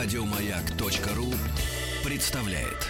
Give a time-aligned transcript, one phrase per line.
[0.00, 1.34] Радиомаяк.ру
[2.04, 2.86] представляет.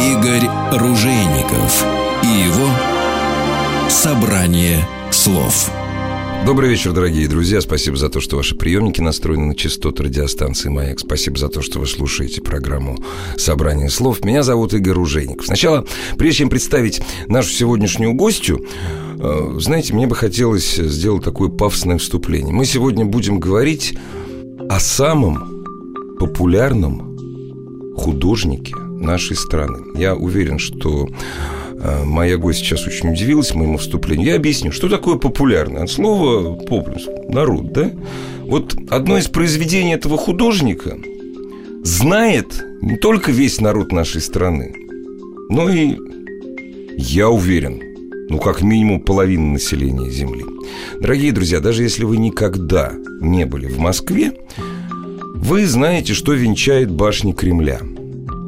[0.00, 1.84] Игорь Ружейников
[2.22, 2.70] и его
[3.90, 5.70] собрание слов.
[6.44, 7.60] Добрый вечер, дорогие друзья.
[7.60, 10.98] Спасибо за то, что ваши приемники настроены на частоту радиостанции «Маяк».
[10.98, 12.98] Спасибо за то, что вы слушаете программу
[13.36, 14.24] «Собрание слов».
[14.24, 15.46] Меня зовут Игорь Ружейников.
[15.46, 15.86] Сначала,
[16.18, 18.66] прежде чем представить нашу сегодняшнюю гостью,
[19.20, 22.52] э, знаете, мне бы хотелось сделать такое пафосное вступление.
[22.52, 23.96] Мы сегодня будем говорить
[24.68, 25.64] о самом
[26.18, 27.16] популярном
[27.96, 29.78] художнике нашей страны.
[29.94, 31.08] Я уверен, что
[32.04, 34.28] моя гостья сейчас очень удивилась моему вступлению.
[34.28, 35.82] Я объясню, что такое популярное.
[35.82, 37.90] От слова «популюс»– народ, да?
[38.44, 40.96] Вот одно из произведений этого художника
[41.82, 44.74] знает не только весь народ нашей страны,
[45.48, 45.96] но и,
[46.96, 47.82] я уверен,
[48.28, 50.44] ну, как минимум половина населения Земли.
[51.00, 54.32] Дорогие друзья, даже если вы никогда не были в Москве,
[55.34, 57.80] вы знаете, что венчает башни Кремля.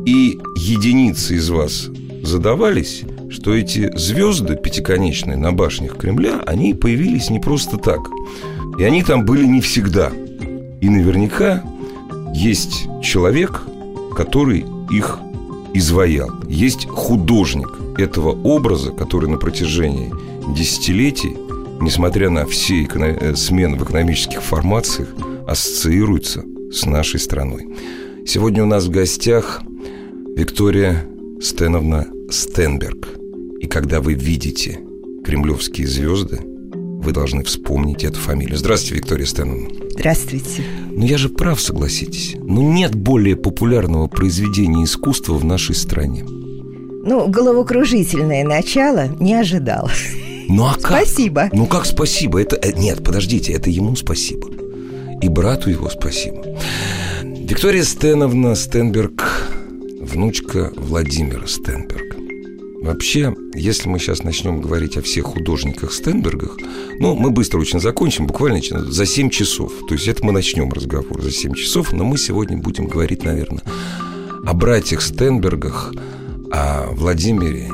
[0.06, 1.90] И единицы из вас
[2.22, 3.02] задавались,
[3.34, 7.98] что эти звезды пятиконечные на башнях Кремля, они появились не просто так.
[8.78, 10.12] И они там были не всегда.
[10.80, 11.62] И наверняка
[12.32, 13.62] есть человек,
[14.16, 15.18] который их
[15.74, 16.30] изваял.
[16.48, 17.68] Есть художник
[17.98, 20.12] этого образа, который на протяжении
[20.54, 21.36] десятилетий,
[21.80, 23.16] несмотря на все эконом...
[23.20, 25.08] э, смены в экономических формациях,
[25.48, 27.66] ассоциируется с нашей страной.
[28.26, 29.62] Сегодня у нас в гостях
[30.36, 31.04] Виктория
[31.40, 33.23] Стеновна Стенберг.
[33.64, 34.78] И когда вы видите
[35.24, 38.58] кремлевские звезды, вы должны вспомнить эту фамилию.
[38.58, 39.70] Здравствуйте, Виктория Стеновна.
[39.92, 40.64] Здравствуйте.
[40.90, 42.36] Ну я же прав, согласитесь.
[42.42, 46.24] Ну нет более популярного произведения искусства в нашей стране.
[46.24, 49.90] Ну, головокружительное начало не ожидал.
[50.46, 51.06] Ну а как?
[51.06, 51.48] Спасибо.
[51.54, 52.42] Ну как спасибо?
[52.42, 54.46] Это э, нет, подождите, это ему спасибо.
[55.22, 56.44] И брату его спасибо.
[57.22, 59.48] Виктория Стеновна Стенберг,
[60.02, 62.03] внучка Владимира Стенберга.
[62.84, 66.58] Вообще, если мы сейчас начнем говорить о всех художниках Стенбергах,
[66.98, 69.72] ну, мы быстро очень закончим, буквально за 7 часов.
[69.88, 73.62] То есть это мы начнем разговор за 7 часов, но мы сегодня будем говорить, наверное,
[74.44, 75.94] о братьях Стенбергах,
[76.52, 77.70] о Владимире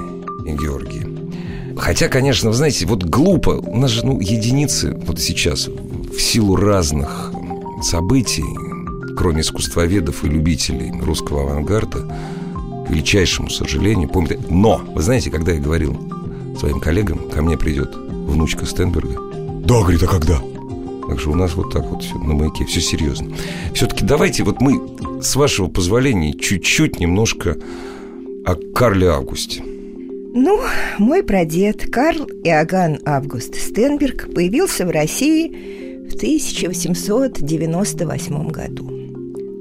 [0.47, 1.75] и Георгии.
[1.77, 6.55] Хотя, конечно, вы знаете, вот глупо, у нас же ну, единицы вот сейчас в силу
[6.55, 7.33] разных
[7.83, 8.45] событий,
[9.17, 12.07] кроме искусствоведов и любителей русского авангарда,
[12.91, 14.41] к величайшему сожалению, помните.
[14.49, 15.97] Но, вы знаете, когда я говорил
[16.59, 19.15] своим коллегам, ко мне придет внучка Стенберга.
[19.65, 20.43] Да, говорит, а когда?
[21.09, 23.33] Так что у нас вот так вот все на маяке, все серьезно.
[23.75, 24.81] Все-таки давайте вот мы,
[25.23, 27.57] с вашего позволения, чуть-чуть немножко
[28.45, 29.63] о Карле Августе.
[29.63, 30.61] Ну,
[30.99, 39.00] мой прадед Карл Иоганн Август Стенберг появился в России в 1898 году.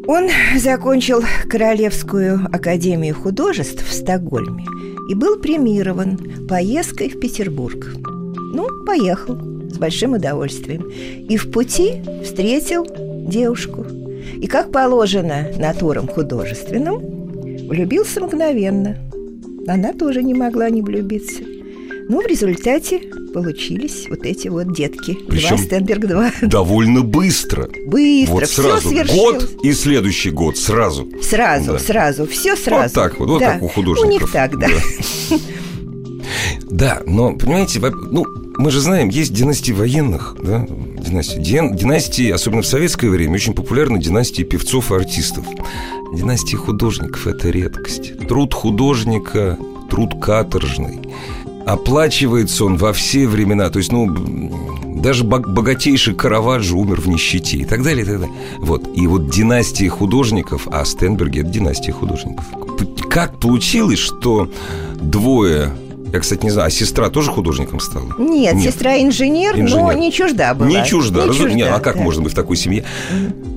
[0.10, 0.28] Он
[0.58, 4.66] закончил Королевскую академию художеств в Стокгольме
[5.08, 7.94] и был премирован поездкой в Петербург.
[8.52, 9.36] Ну, поехал
[9.70, 10.90] с большим удовольствием.
[11.30, 12.88] И в пути встретил
[13.28, 13.86] девушку.
[14.42, 18.98] И, как положено натурам художественным, влюбился мгновенно.
[19.68, 21.44] Она тоже не могла не влюбиться.
[22.10, 23.00] Ну, в результате
[23.34, 25.16] получились вот эти вот детки.
[25.28, 26.32] Причем два Стенберг, два.
[26.42, 27.70] Довольно быстро.
[27.86, 28.34] Быстро.
[28.34, 28.90] Вот все сразу.
[28.90, 29.44] свершилось.
[29.44, 31.08] Год и следующий год сразу.
[31.22, 31.80] Сразу, Да.
[31.80, 32.84] сразу, все сразу.
[32.84, 33.54] Вот так вот, вот Да.
[33.54, 34.10] так у художников.
[34.10, 34.68] У них так, да.
[36.70, 38.26] Да, но, понимаете, ну,
[38.58, 41.40] мы же знаем, есть династии военных, да, династии.
[41.40, 45.46] Дин- династии, особенно в советское время, очень популярны династии певцов и артистов.
[46.14, 48.18] Династии художников– это редкость.
[48.28, 49.58] Труд художника–
[49.90, 51.00] труд каторжный.
[51.74, 53.70] Оплачивается он во все времена.
[53.70, 54.08] То есть, ну,
[55.02, 58.36] даже бог- богатейший Караваджо умер в нищете и так далее, и так далее.
[58.60, 58.90] Вот.
[58.96, 62.46] И вот династии художников, а Стенберги– это династия художников.
[63.10, 64.50] Как получилось, что
[65.00, 65.72] двое
[66.12, 68.16] я, кстати, не знаю, а сестра тоже художником стала?
[68.18, 69.96] Нет, сестра инженер, но Инженер.
[69.98, 70.68] не чужда была.
[70.68, 71.22] Не чужда.
[71.22, 72.02] Не разум- чужда, Не, а как да.
[72.02, 72.84] можно быть в такой семье?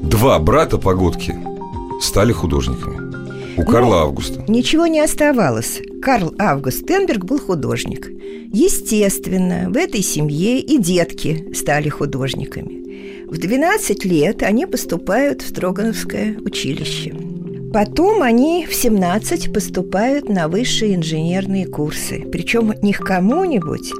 [0.03, 1.35] Два брата погодки
[2.03, 3.12] стали художниками.
[3.57, 4.45] У Карла Ну, Августа.
[4.49, 5.83] Ничего не оставалось.
[6.01, 8.09] Карл Август Стенберг был художник.
[8.53, 13.27] Естественно, в этой семье и детки стали художниками.
[13.27, 17.15] В 12 лет они поступают в Строгановское училище.
[17.73, 22.21] Потом они в 17 поступают на высшие инженерные курсы.
[22.31, 23.93] Причем не к кому-нибудь,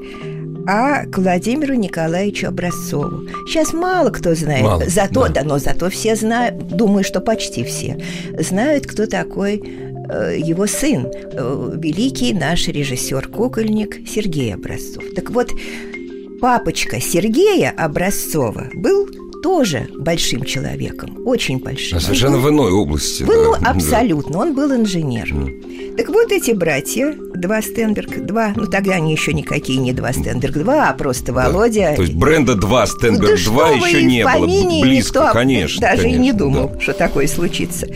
[0.67, 3.27] а к Владимиру Николаевичу Образцову.
[3.47, 4.63] Сейчас мало кто знает.
[4.63, 5.41] Мало, зато, да.
[5.41, 5.43] да.
[5.43, 7.99] но зато все знают, думаю, что почти все,
[8.39, 9.61] знают, кто такой
[10.09, 15.03] э, его сын, э, великий наш режиссер-кукольник Сергей Образцов.
[15.15, 15.51] Так вот,
[16.41, 19.07] папочка Сергея Образцова был
[19.43, 21.97] тоже большим человеком, очень большим.
[21.97, 23.23] А совершенно в иной области.
[23.23, 23.69] В иной, да.
[23.71, 25.47] абсолютно, он был инженером.
[25.47, 25.97] Mm.
[25.97, 30.53] Так вот эти братья, два Стенберг, два, ну тогда они еще никакие не два Стенберг,
[30.53, 31.49] два, а просто да.
[31.49, 31.93] Володя.
[31.95, 35.81] То есть бренда два Стенберг, да два еще не было, близко, никто конечно.
[35.87, 36.79] Даже конечно, и не думал, да.
[36.79, 37.87] что такое случится.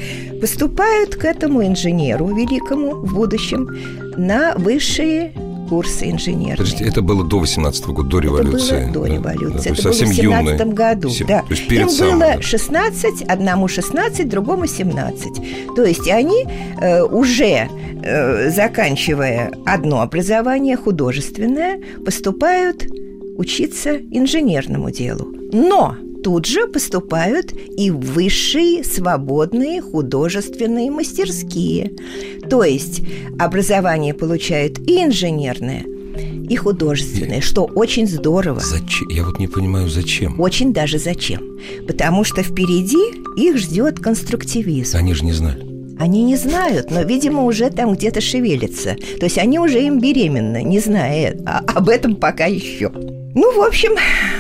[0.41, 3.69] Поступают к этому инженеру великому в будущем
[4.17, 5.33] на высшие
[5.68, 6.58] курсы инженерные.
[6.58, 8.78] Подождите, это было до 18 -го года, до революции?
[8.78, 9.69] Это было до революции.
[9.69, 10.74] Да, это было совсем в 17 юные.
[10.74, 11.10] году.
[11.10, 11.28] Сем...
[11.28, 11.42] Да.
[11.42, 12.42] То есть перед Им самым, было да.
[12.42, 15.75] 16, одному 16, другому 17.
[15.75, 16.46] То есть они
[16.81, 17.69] э, уже,
[18.04, 22.88] э, заканчивая одно образование художественное, поступают
[23.38, 25.28] учиться инженерному делу.
[25.52, 31.94] Но тут же поступают и высшие свободные художественные мастерские.
[32.50, 33.02] То есть
[33.40, 35.86] образование получают и инженерное,
[36.50, 38.60] и художественное, что очень здорово.
[38.60, 39.10] Зачем?
[39.10, 40.40] Я вот не понимаю, зачем?
[40.40, 41.60] Очень даже зачем.
[41.88, 44.98] Потому что впереди их ждет конструктивизм.
[44.98, 45.66] Они же не знали.
[46.00, 48.96] Они не знают, но, видимо, уже там где-то шевелятся.
[49.19, 52.92] То есть они уже им беременны, не зная а об этом пока еще.
[53.39, 53.92] Ну, в общем,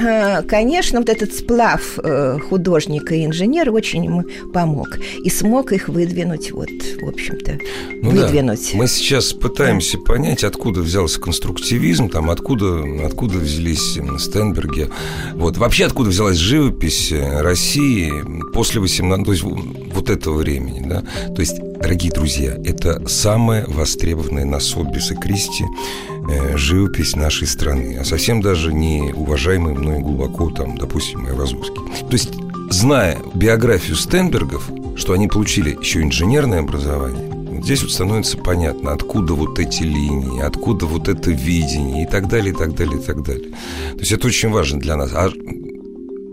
[0.01, 4.97] э, конечно, вот этот сплав э, художника и инженера очень ему помог.
[5.23, 7.59] И смог их выдвинуть, вот, в общем-то,
[8.01, 8.71] ну выдвинуть.
[8.73, 8.77] Да.
[8.79, 10.03] Мы сейчас пытаемся да.
[10.03, 14.89] понять, откуда взялся конструктивизм, там, откуда, откуда взялись Стенберги.
[15.35, 15.57] Вот.
[15.57, 18.11] Вообще, откуда взялась живопись России
[18.51, 19.25] после 18...
[19.27, 21.03] То есть, вот этого времени, да?
[21.35, 26.16] То есть, дорогие друзья, это самая востребованная на Сотбис и Кристи э,
[26.55, 31.81] живопись нашей страны, а совсем даже не уважаемый мной глубоко, там, допустим, Айвазовский.
[32.01, 32.31] То есть,
[32.69, 39.33] зная биографию Стенбергов, что они получили еще инженерное образование, вот здесь вот становится понятно, откуда
[39.33, 43.23] вот эти линии, откуда вот это видение и так далее, и так далее, и так
[43.23, 43.49] далее.
[43.93, 45.11] То есть это очень важно для нас.
[45.13, 45.29] А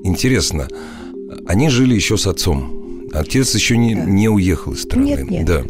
[0.03, 0.69] интересно,
[1.47, 3.09] они жили еще с отцом.
[3.13, 4.05] Отец еще не, Да.
[4.05, 5.05] не уехал из страны.
[5.07, 5.47] Нет, нет.
[5.47, 5.63] Да.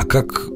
[0.00, 0.48] А как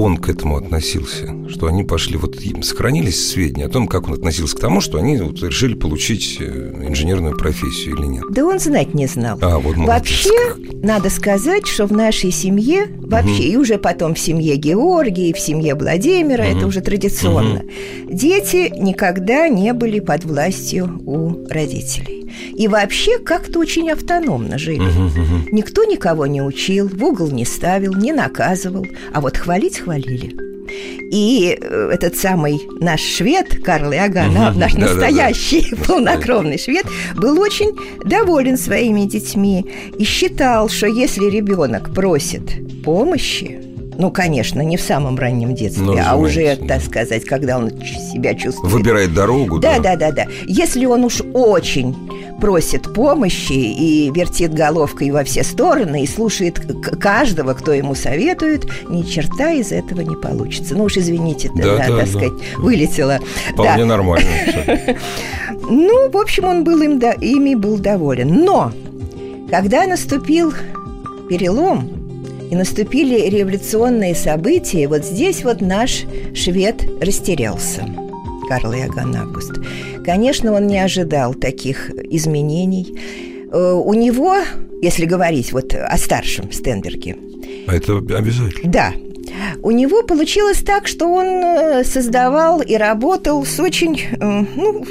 [0.00, 1.34] он к этому относился?
[1.48, 4.98] Что они пошли, вот им сохранились сведения о том, как он относился к тому, что
[4.98, 6.44] они вот решили получить э,
[6.86, 8.24] инженерную профессию или нет?
[8.30, 9.38] Да он знать не знал.
[9.40, 9.76] А, вот.
[9.76, 15.32] Вообще, надо сказать, что в нашей семье, вообще, и уже потом в семье Георгия, и
[15.32, 17.62] в семье Владимира, это уже традиционно,
[18.08, 22.18] дети никогда не были под властью у родителей.
[22.54, 24.88] И вообще как-то очень автономно жили.
[25.52, 30.36] Никто никого не учил, в угол не ставил, не наказывал, а вот хвалить хвалили.
[31.10, 34.94] И э, этот самый наш швед, Карл Иоганн, а, наш Да-да-да.
[34.94, 36.84] настоящий полнокровный швед,
[37.16, 37.70] был очень
[38.04, 39.64] доволен своими детьми
[39.98, 42.42] и считал, что если ребенок просит
[42.84, 43.67] помощи,
[43.98, 46.66] ну, конечно, не в самом раннем детстве, Ну, а уже, да.
[46.68, 50.24] так сказать, когда он себя чувствует Выбирает дорогу, да, да, да, да.
[50.46, 51.96] Если он уж очень
[52.40, 56.60] просит помощи и вертит головкой во все стороны и слушает
[57.00, 60.76] каждого, кто ему советует, ни черта из этого не получится.
[60.76, 62.06] Ну уж извините, Да, да, да, так да.
[62.06, 63.18] сказать, вылетело.
[63.52, 63.84] Вполне Да.
[63.86, 64.28] нормально.
[65.70, 68.44] Ну, в общем, он был им, да, ими был доволен.
[68.44, 68.72] Но
[69.50, 70.54] когда наступил
[71.28, 71.90] перелом
[72.50, 77.84] и наступили революционные события, вот здесь вот наш швед растерялся.
[78.48, 79.52] Карл Иоганн Август.
[80.04, 82.98] Конечно, он не ожидал таких изменений.
[83.52, 84.36] Э, У него,
[84.80, 87.16] если говорить вот о старшем Стенберге,
[87.66, 88.72] А Это обязательно.
[88.72, 88.92] да.
[89.62, 94.84] У него получилось так, что он э, создавал и работал с очень, э, ну,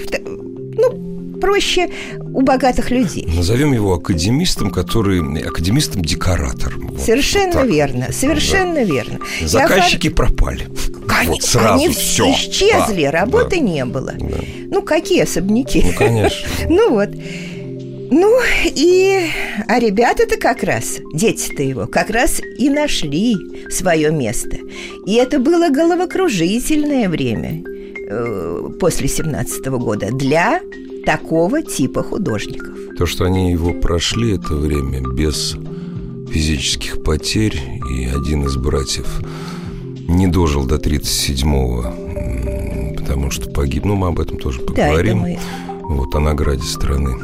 [0.78, 1.07] ну,
[1.40, 1.90] проще
[2.34, 3.28] у богатых людей.
[3.36, 5.22] Назовем его академистом, который...
[5.48, 6.88] Академистом-декоратором.
[6.92, 7.70] Вот, Совершенно вот так.
[7.70, 9.20] верно, совершенно верно.
[9.42, 10.68] Я Заказчики пропали.
[11.08, 12.30] Кон- Вот сразу Они всё.
[12.32, 13.62] исчезли, Да, работы да.
[13.62, 14.14] не было.
[14.18, 14.38] Да.
[14.70, 15.84] Ну, какие особняки?
[15.86, 16.48] Ну, конечно.
[16.70, 17.10] Ну вот.
[18.10, 19.26] Ну и...
[19.68, 23.36] А ребята-то как раз, дети-то его, как раз и нашли
[23.70, 24.58] свое место.
[25.06, 27.64] И это было головокружительное время
[28.10, 30.62] э, после 17 года для
[31.08, 32.76] такого типа художников.
[32.98, 35.56] То, что они его прошли, это время без
[36.30, 37.58] физических потерь,
[37.90, 39.22] и один из братьев
[40.10, 43.86] не дожил до 37-го, м, потому что погиб.
[43.86, 45.18] Ну, мы об этом тоже Да, это поговорим.
[45.20, 45.40] мы...
[45.84, 47.16] Вот о награде страны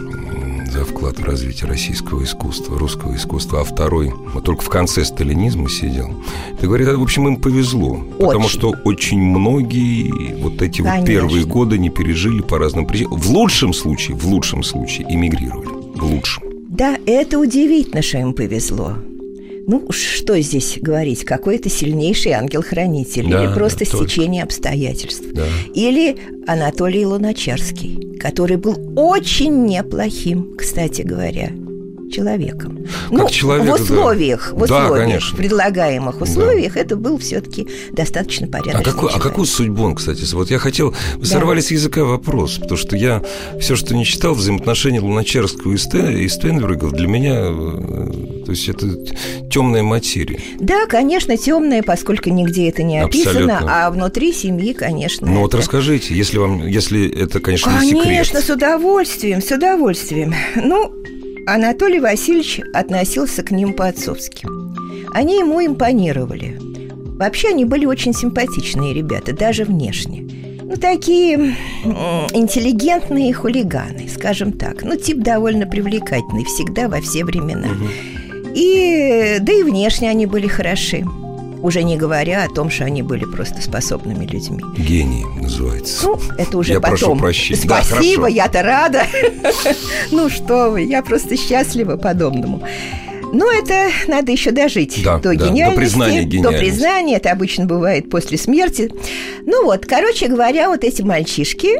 [0.73, 5.69] за вклад в развитие российского искусства, русского искусства, а второй вот только в конце сталинизма
[5.69, 6.09] сидел.
[6.59, 8.49] Ты говоришь, в общем, им повезло, потому Очень.
[8.49, 11.05] что очень многие вот эти вот Конечно.
[11.05, 13.19] первые годы не пережили по разным причинам.
[13.19, 15.69] В лучшем случае, в лучшем случае эмигрировали.
[15.95, 16.43] В лучшем.
[16.69, 18.95] Да, это удивительно, что им повезло.
[19.65, 25.25] Ну, что здесь говорить, какой-то сильнейший ангел-хранитель Да, или просто да, стечение обстоятельств.
[25.33, 25.45] Да.
[25.73, 26.17] Или
[26.47, 31.51] Анатолий Луначарский, который был очень неплохим, кстати говоря,
[32.13, 32.79] человеком.
[33.11, 33.83] ну, человек, в да.
[33.83, 35.33] условиях, в Да, условиях, конечно.
[35.33, 39.23] в предлагаемых условиях, это был все-таки достаточно порядочный А, какой, а человек.
[39.23, 40.23] какую судьбу он, кстати?
[40.33, 40.93] Вот я хотел...
[41.17, 41.25] Да.
[41.25, 43.21] сорвали с языка вопрос, потому что я
[43.59, 47.35] все, что не читал, взаимоотношения Луначарского и, Стен, и Стенбергов, для меня...
[47.47, 48.87] э, То есть это
[49.49, 50.39] темная материя.
[50.59, 53.85] Да, конечно, темное, поскольку нигде это не описано, Абсолютно.
[53.85, 55.27] а внутри семьи, конечно.
[55.27, 58.03] Ну вот это- расскажите, если вам, если это, конечно, не секрет.
[58.03, 60.33] Конечно, с удовольствием, с удовольствием.
[60.55, 60.93] Ну,
[61.45, 64.47] Анатолий Васильевич относился к ним по-отцовски.
[65.13, 66.57] Они ему импонировали.
[67.17, 70.25] Вообще они были очень симпатичные ребята, даже внешне.
[70.63, 71.55] Ну, такие
[72.33, 74.83] интеллигентные хулиганы, скажем так.
[74.83, 77.69] Ну, тип довольно привлекательный, всегда, во все времена.
[78.55, 81.05] И, да и внешне они были хороши.
[81.63, 84.61] Уже не говоря о том, что они были просто способными людьми.
[84.77, 86.05] Гений называется.
[86.05, 86.97] Ну, это уже Я потом.
[86.97, 87.61] прошу прощения.
[87.65, 88.35] Да, Спасибо, хорошо.
[88.35, 89.03] я-то рада.
[90.11, 92.61] Ну что вы, я просто счастлива подобному.
[93.31, 95.79] Ну, это надо еще дожить Да, до да, до гениальности.
[95.79, 96.65] признания До гениальности.
[96.69, 98.91] признания, это обычно бывает после смерти.
[99.45, 101.79] Ну вот, короче говоря, вот эти мальчишки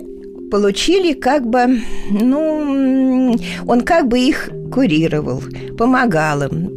[0.49, 3.35] получили как бы, ну,
[3.67, 5.43] он как бы их курировал,
[5.77, 6.71] помогал им.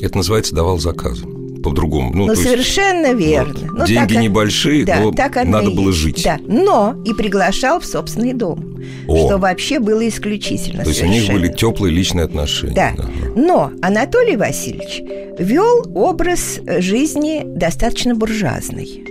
[0.00, 1.26] Это называется давал заказы.
[1.62, 2.10] По-другому.
[2.12, 3.54] Ну, Ну, то есть, совершенно верно.
[3.70, 5.98] вот, Ну, деньги так- небольшие, да, но так надо было есть.
[5.98, 6.22] жить.
[6.24, 8.78] Да, но и приглашал в собственный дом,
[9.08, 9.26] О.
[9.26, 10.82] что вообще было исключительно.
[10.82, 11.38] То есть у них совершенно.
[11.40, 12.74] были теплые личные отношения.
[12.74, 12.92] Да.
[12.98, 13.08] Ага.
[13.36, 15.02] Но Анатолий Васильевич
[15.38, 19.04] вел образ жизни достаточно буржуазный.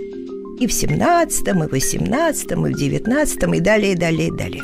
[0.60, 4.62] И в 17-м, и в 18-м, и в 19-м, и далее, и далее, и далее.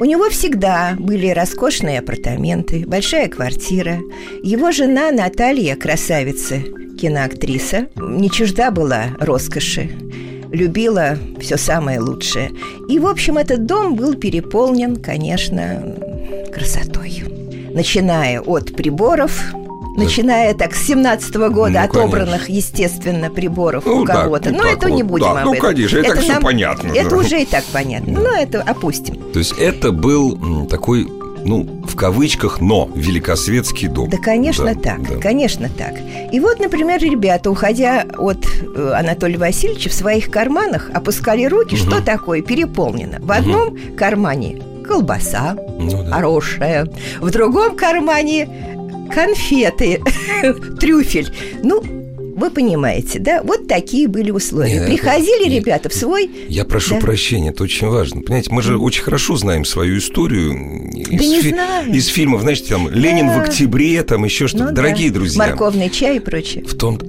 [0.00, 3.98] У него всегда были роскошные апартаменты, большая квартира.
[4.44, 6.60] Его жена Наталья, красавица,
[7.00, 9.90] киноактриса, не чужда была роскоши,
[10.52, 12.52] любила все самое лучшее.
[12.88, 15.82] И, в общем, этот дом был переполнен, конечно,
[16.52, 17.24] красотой.
[17.74, 19.52] Начиная от приборов,
[19.98, 24.50] начиная так с 17 года, Ну, отобранных, естественно, приборов Ну, у кого-то.
[24.50, 25.40] ну, Но это вот, не будем да.
[25.40, 25.66] об Ну, этом.
[25.68, 27.16] конечно, это всё понятно, Это да.
[27.16, 28.20] уже и так понятно.
[28.20, 29.16] Но это опустим.
[29.32, 31.06] То есть это был такой,
[31.44, 34.08] ну, в кавычках, но великосветский дом.
[34.10, 35.08] Да, конечно, Да, так.
[35.08, 35.16] да.
[35.20, 35.94] Конечно, так.
[36.32, 38.44] И вот, например, ребята, уходя от
[38.76, 43.18] э, Анатолия Васильевича в своих карманах, опускали руки, что такое переполнено.
[43.20, 46.10] В одном кармане колбаса Ну да.
[46.12, 46.88] хорошая,
[47.20, 48.48] в другом кармане
[49.12, 50.00] конфеты,
[50.80, 51.30] трюфель.
[51.62, 51.82] Ну,
[52.36, 53.42] вы понимаете, да?
[53.42, 54.70] Вот такие были условия.
[54.74, 56.30] Не, это- Приходили не- ребята в свой...
[56.48, 57.00] Я прошу Да.
[57.00, 58.22] прощения, это очень важно.
[58.22, 60.52] Понимаете, мы же очень хорошо знаем свою историю
[60.96, 61.92] из, не знаю.
[61.92, 63.38] из фильмов, знаете, там Ленин Да.
[63.38, 64.64] в октябре, там еще что-то.
[64.66, 66.62] Ну да, Дорогие друзья, Морковный чай и прочее.
[66.64, 67.00] в том,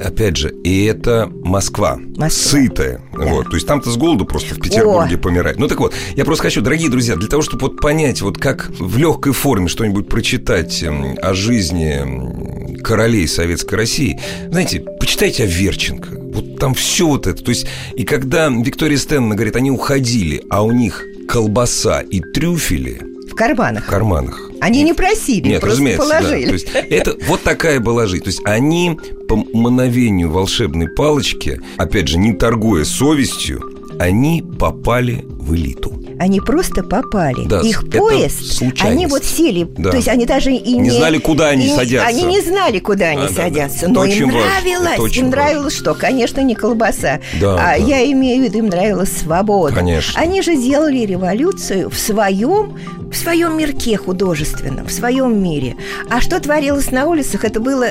[0.00, 2.30] опять же, и это Москва, Москва.
[2.30, 3.00] сытая.
[3.12, 5.58] Вот, то есть там-то с голоду просто в Петербурге помирать.
[5.58, 8.70] Ну так вот, я просто хочу, дорогие друзья, для того, чтобы вот понять, вот как
[8.78, 15.46] в легкой форме что-нибудь прочитать м, о жизни м, королей Советской России, знаете, почитайте о
[15.46, 16.08] Верченко.
[16.32, 17.42] Вот там все вот это.
[17.42, 23.00] То есть, и когда Виктория Стэнна говорит, они уходили, а у них колбаса и трюфели
[23.36, 23.84] карманах.
[23.84, 24.50] в карманах.
[24.60, 26.18] Они не просили, Нет, просто разумеется, да.
[26.18, 26.46] положили.
[26.46, 28.24] То есть это вот такая была жизнь.
[28.24, 33.62] То есть они по мановению волшебной палочки, опять же, не торгуя совестью,
[33.98, 35.92] они попали в элиту.
[36.18, 37.44] Они просто попали.
[37.46, 39.90] Да, Их поезд, они вот сели, Да.
[39.90, 40.80] то есть они даже и не...
[40.80, 42.08] Не знали, куда они и садятся.
[42.08, 43.34] Они не знали, куда они А, да, да.
[43.42, 45.42] садятся, Это но им важно, нравилось, очень им важно.
[45.44, 45.92] нравилось что?
[45.94, 47.74] Конечно, не колбаса, Да, а да.
[47.74, 49.74] я имею в виду, им нравилась свобода.
[49.74, 50.18] Конечно.
[50.18, 52.78] Они же делали революцию в своем,
[53.16, 55.76] в своем мирке художественном, в своем мире.
[56.10, 57.86] А что творилось на улицах, это было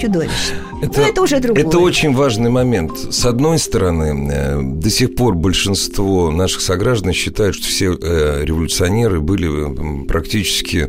[0.00, 0.56] чудовищно.
[0.82, 1.64] Это, Но это уже другое.
[1.64, 2.92] Это очень важный момент.
[3.12, 9.20] С одной стороны, э, до сих пор большинство наших сограждан считают, что все э, революционеры
[9.20, 10.88] были э, практически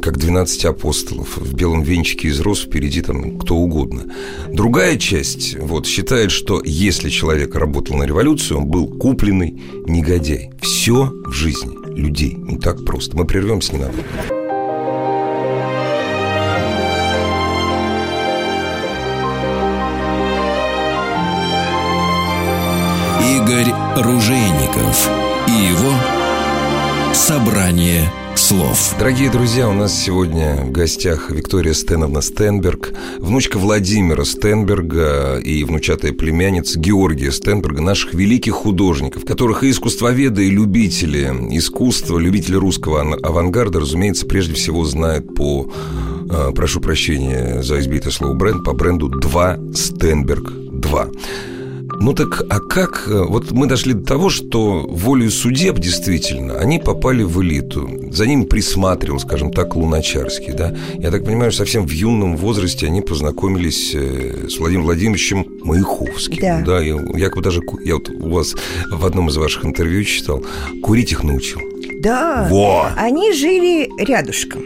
[0.00, 1.36] как 12 апостолов.
[1.36, 4.04] В белом венчике из роз впереди там кто угодно.
[4.48, 10.50] Другая часть вот, считает, что если человек работал на революцию, он был купленный негодяй.
[10.62, 13.16] Все в жизни людей не так просто.
[13.16, 14.02] Мы прервемся ненадолго.
[23.36, 25.08] Игорь Ружейников
[25.48, 25.92] и его
[27.12, 28.94] «Собрание слов».
[28.98, 36.12] Дорогие друзья, у нас сегодня в гостях Виктория Стеновна Стенберг, внучка Владимира Стенберга и внучатая
[36.12, 43.18] племянница Георгия Стенберга, наших великих художников, которых и искусствоведы, и любители искусства, любители русского ан-
[43.22, 45.70] авангарда, разумеется, прежде всего знают по
[46.30, 51.08] э, прошу прощения за избитое слово бренд, по бренду 2 Стенберг 2.
[52.00, 53.08] Ну так, а как?
[53.08, 57.90] э, Вот мы дошли до того, что волею судеб действительно они попали в элиту.
[58.12, 60.74] За ним присматривал, скажем так, Луначарский, да?
[60.94, 66.40] Я так понимаю, совсем в юном возрасте они познакомились э, с Владимиром Владимировичем Маяковским.
[66.40, 66.62] Да.
[66.64, 68.54] да я, якобы даже, я вот у вас
[68.90, 70.42] в одном из ваших интервью читал,
[70.82, 71.60] курить их научил.
[72.00, 72.90] Да, Во!
[72.96, 74.62] они жили рядышком.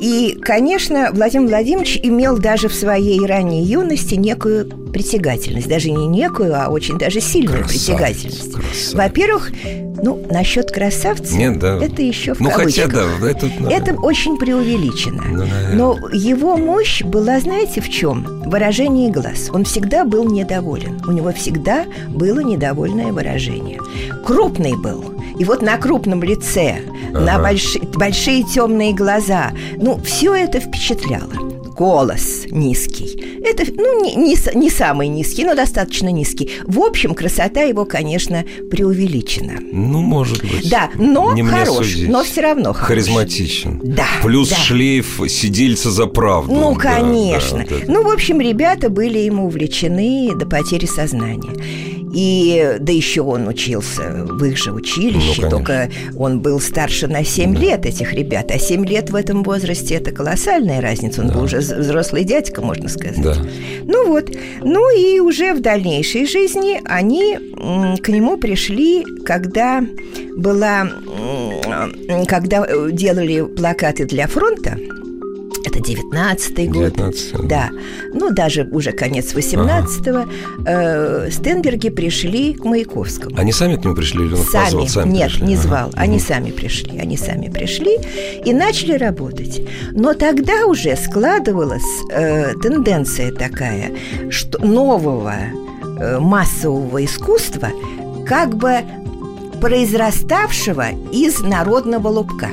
[0.00, 5.68] И, конечно, Владимир Владимирович имел даже в своей ранней юности некую притягательность.
[5.68, 8.52] Даже не некую, а очень даже сильную Красавец, притягательность.
[8.52, 8.94] красавец.
[8.94, 9.52] Во-первых,
[10.00, 11.78] ну, насчет красавца, Нет, да.
[11.84, 13.20] это еще в Ну, хотя, кавычках.
[13.20, 13.50] да, это...
[13.70, 15.22] Это очень преувеличено.
[15.28, 15.74] Ну, наверное.
[15.74, 18.24] Но его мощь была, знаете, в чем?
[18.46, 19.50] Выражение глаз.
[19.52, 21.00] Он всегда был недоволен.
[21.06, 23.80] У него всегда было недовольное выражение.
[24.24, 25.17] Крупный был.
[25.38, 26.80] И вот на крупном лице,
[27.12, 27.50] на Ага.
[27.50, 31.32] больши- большие темные глаза, ну, все это впечатляло.
[31.78, 33.38] Голос низкий.
[33.44, 36.50] Это, ну, не, не не самый низкий, но достаточно низкий.
[36.66, 39.60] В общем, красота его, конечно, преувеличена.
[39.72, 40.68] Ну, может быть.
[40.68, 42.88] Да, но Не хорош, но все равно хорош.
[42.88, 43.80] Харизматичен.
[43.84, 44.56] Да, Плюс да.
[44.56, 46.52] шлейф сидельца за правду.
[46.52, 47.58] Ну, Да, конечно.
[47.58, 47.92] да, вот это.
[47.92, 51.52] Ну, в общем, ребята были ему увлечены до потери сознания.
[52.14, 55.50] И да еще он учился в их же училище, Ну, конечно.
[55.50, 58.50] только он был старше на 7 лет этих ребят.
[58.50, 61.22] А 7 лет в этом возрасте это колоссальная разница.
[61.22, 63.20] Он был уже взрослый дядька, можно сказать.
[63.22, 63.34] Да.
[63.84, 64.30] Ну вот.
[64.62, 67.36] Ну и уже в дальнейшей жизни они
[68.00, 69.84] к нему пришли, когда
[70.36, 70.88] была,
[72.28, 74.78] когда э, делали плакаты для фронта.
[75.78, 76.92] Это 19-й год.
[76.96, 77.70] 19-й, Да.
[78.12, 80.30] Ну, даже уже конец 18-го.
[80.66, 83.36] э, Стенберги пришли к Маяковскому.
[83.38, 84.88] Они сами к нему пришли или он Сами, позвал?
[84.88, 85.46] Сами нет, пришли?
[85.46, 85.62] не Ага.
[85.62, 85.90] звал.
[85.94, 86.98] Они сами пришли.
[86.98, 87.98] Они сами пришли
[88.44, 89.60] и начали работать.
[89.92, 91.82] Но тогда уже складывалась
[92.12, 93.92] э, тенденция такая,
[94.30, 95.34] что нового
[96.00, 97.68] э, массового искусства,
[98.26, 98.78] как бы
[99.60, 102.48] произраставшего из народного лобка.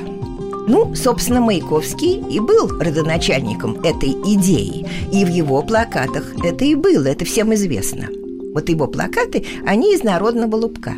[0.68, 4.86] Ну, собственно, Маяковский и был родоначальником этой идеи.
[5.12, 8.08] И в его плакатах это и было, это всем известно.
[8.54, 10.96] Вот его плакаты, они из народного лубка.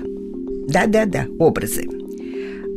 [0.67, 1.87] Да-да-да, образы.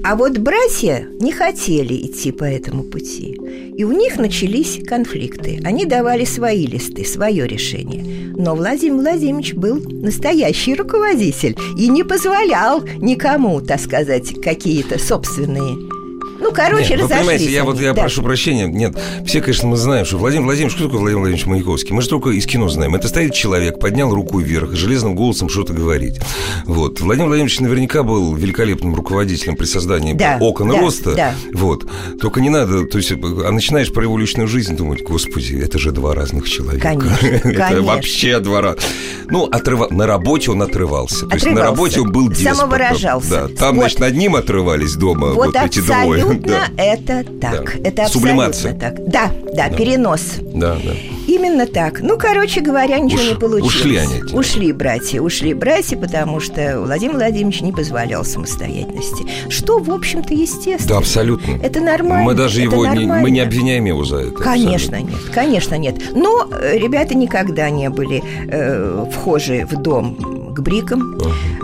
[0.02, 3.38] А вот братья не хотели идти по этому пути.
[3.76, 5.60] И у них начались конфликты.
[5.62, 8.32] Они давали свои листы, свое решение.
[8.34, 15.99] Но Владимир Владимирович был настоящий руководитель и не позволял никому, так сказать, какие-то собственные
[16.40, 18.00] ну, короче, Нет, вы разошлись понимаете, я они, вот я да.
[18.02, 18.66] прошу прощения.
[18.66, 21.94] Нет, все, конечно, мы знаем, что Владимир Владимирович, кто такой Владимир Владимирович Маяковский?
[21.94, 22.94] Мы же только из кино знаем.
[22.94, 26.20] Это стоит человек, поднял руку вверх, железным голосом что-то говорить.
[26.64, 27.00] Вот.
[27.00, 31.14] Владимир Владимирович наверняка был великолепным руководителем при создании Да, окон да, роста.
[31.14, 31.34] да.
[31.52, 31.86] Вот.
[32.20, 35.92] Только не надо, то есть, а начинаешь про его личную жизнь думать, господи, это же
[35.92, 36.80] два разных человека.
[36.88, 37.82] Конечно, Это конечно.
[37.82, 38.78] вообще два раза.
[39.28, 39.48] Ну,
[39.90, 41.26] на работе он отрывался.
[41.26, 42.56] То есть на работе он был деспотом.
[42.56, 43.30] Самовыражался.
[43.30, 43.48] Да.
[43.48, 43.82] Там, Вот.
[43.82, 46.24] значит, над ним отрывались дома вот, Вот эти двое.
[46.30, 46.82] Абсолютно Да.
[46.82, 47.80] это так.
[47.82, 47.88] Да.
[47.88, 48.72] Это Сублимация.
[48.72, 49.10] абсолютно так.
[49.10, 50.22] Да, да, перенос.
[50.54, 50.92] Да, да.
[51.26, 52.00] Именно так.
[52.00, 53.74] Ну, короче говоря, ничего Уш- не получилось.
[53.76, 54.38] ушли они тебя.
[54.38, 59.24] Ушли братья, ушли братья, потому что Владимир Владимирович не позволял самостоятельности.
[59.48, 60.88] Что, в общем-то, естественно.
[60.88, 61.52] Да, абсолютно.
[61.62, 62.24] Это нормально.
[62.24, 64.32] Мы даже это его не, мы не обвиняем его за это.
[64.32, 65.24] Конечно абсолютно.
[65.24, 65.96] нет, конечно нет.
[66.14, 70.16] Но э, ребята никогда не были э, вхожи в дом
[70.52, 71.16] к Брикам,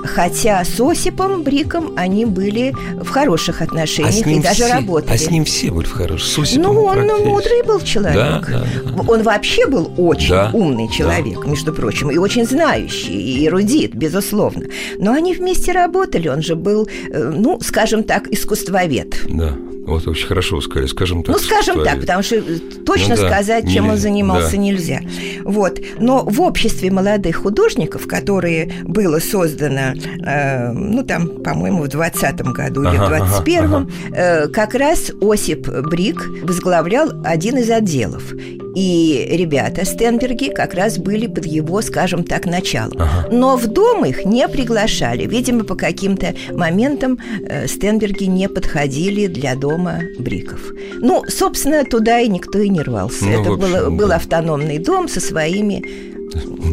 [0.05, 4.73] хотя с Осипом Бриком они были в хороших А отношениях с ним и даже все,
[4.73, 5.15] работали.
[5.15, 6.27] А с ним все были в хороших.
[6.27, 8.17] С Осипом Ну, он ну, мудрый был человек.
[8.17, 9.03] Да, да, да.
[9.07, 14.67] Он вообще был очень Да, умный человек, между прочим, и очень знающий, и эрудит, безусловно.
[14.99, 16.29] Но они вместе работали.
[16.29, 19.17] Он же был, э, ну, скажем так, искусствовед.
[19.29, 21.35] Да, вот очень хорошо сказали, скажем так.
[21.37, 24.57] Ну, скажем так, потому что э, точно Ну да, сказать, чем он нельзя, занимался, да.
[24.57, 25.01] нельзя.
[25.45, 25.81] Вот.
[26.01, 29.95] Но в обществе молодых художников, которые было создано,
[30.27, 35.11] э, ну, там, по-моему, в 20-м году или Ага, в ага, 21-м, э, как раз
[35.21, 38.33] Осип Брик возглавлял один из отделов.
[38.77, 42.93] И ребята Стенберги как раз были под его, скажем так, началом.
[42.99, 43.29] Ага.
[43.33, 45.27] Но в дом их не приглашали.
[45.27, 50.61] Видимо, по каким-то моментам э, Стенберги не подходили для дома Бриков.
[51.01, 53.25] Ну, собственно, туда и никто и не рвался.
[53.25, 54.17] Ну, Это общем, было, был да.
[54.17, 56.16] автономный дом со своими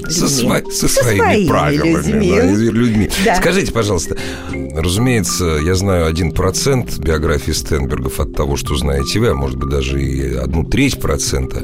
[0.10, 2.32] Со, сва- со Со своими, своими правилами, людьми.
[2.36, 3.10] да, людьми.
[3.26, 3.36] Да.
[3.36, 4.18] Скажите, пожалуйста,
[4.76, 9.70] разумеется, я знаю один процент биографии Стенбергов от того, что знаете вы, а может быть
[9.70, 11.64] даже и одну треть процента.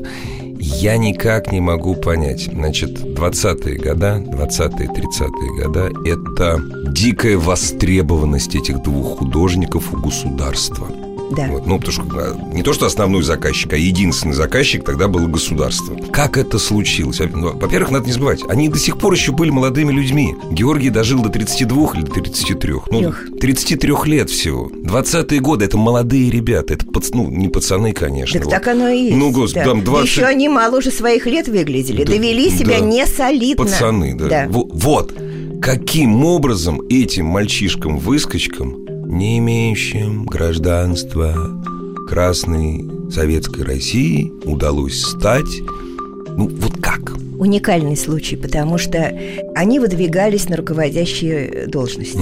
[0.62, 2.49] Я никак не могу понять.
[2.54, 10.88] Значит, 20-е года, 20-е, 30-е года– это дикая востребованность этих двух художников у государства.
[11.32, 11.48] Да.
[11.48, 15.28] Вот, ну, потому что а, не то, что основной заказчик, а единственный заказчик тогда было
[15.28, 15.96] государство.
[16.12, 17.20] Как это случилось?
[17.20, 20.36] Ну, во-первых, надо не забывать, они до сих пор еще были молодыми людьми.
[20.52, 22.74] Георгий дожил до 32 или до 33.
[22.92, 23.28] Ну, Трех.
[23.39, 24.70] 33 лет всего.
[24.70, 26.74] 20-е годы, это молодые ребята.
[26.74, 28.39] Это, пац- ну, не пацаны, конечно.
[28.39, 28.52] Так вот.
[28.52, 29.18] так оно и есть.
[29.18, 29.65] Ну, господи, да.
[29.65, 30.10] там 20...
[30.10, 32.04] Еще они мало уже своих лет выглядели.
[32.04, 32.86] Да, Довели себя да.
[32.86, 33.65] не солидно.
[33.65, 34.48] Пацаны, да.
[34.50, 35.13] Во- Вот.
[35.62, 41.34] Каким образом этим мальчишкам-выскочкам, не имеющим гражданства
[42.08, 45.62] Красной Советской России, удалось стать...
[46.38, 47.12] Ну, вот как?
[47.39, 49.17] Уникальный случай, потому что
[49.56, 52.19] они выдвигались на руководящие должности.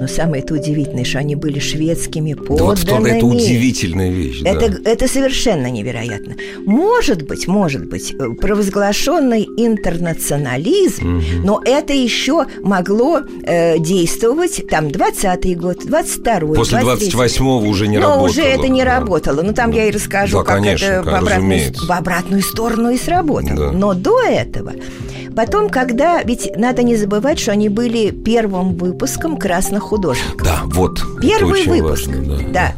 [0.00, 3.16] Но самое это удивительное, что они были шведскими Да вот что, подданными.
[3.16, 4.42] это удивительная вещь.
[4.42, 4.50] да.
[4.50, 6.36] Это, это совершенно невероятно.
[6.64, 15.54] Может быть, может быть, э, провозглашенный интернационализм, но это еще могло э, действовать там 20-й
[15.54, 17.08] год, 22-й, После 23-й.
[17.10, 18.26] 28-го уже не Но работало.
[18.28, 18.98] уже это не да.
[19.00, 19.42] работало.
[19.42, 22.98] Ну, там я и расскажу, Да, как конечно, это в обратную, в обратную сторону и
[22.98, 23.56] сработало.
[23.56, 23.72] Да.
[23.72, 24.47] Но до этого...
[24.52, 24.72] 对吧。
[25.38, 26.20] Потом, когда...
[26.24, 30.42] Ведь надо не забывать, что они были первым выпуском красных художников.
[30.42, 30.98] Да, вот.
[30.98, 32.08] это Первый выпуск.
[32.08, 32.72] важно, да, да.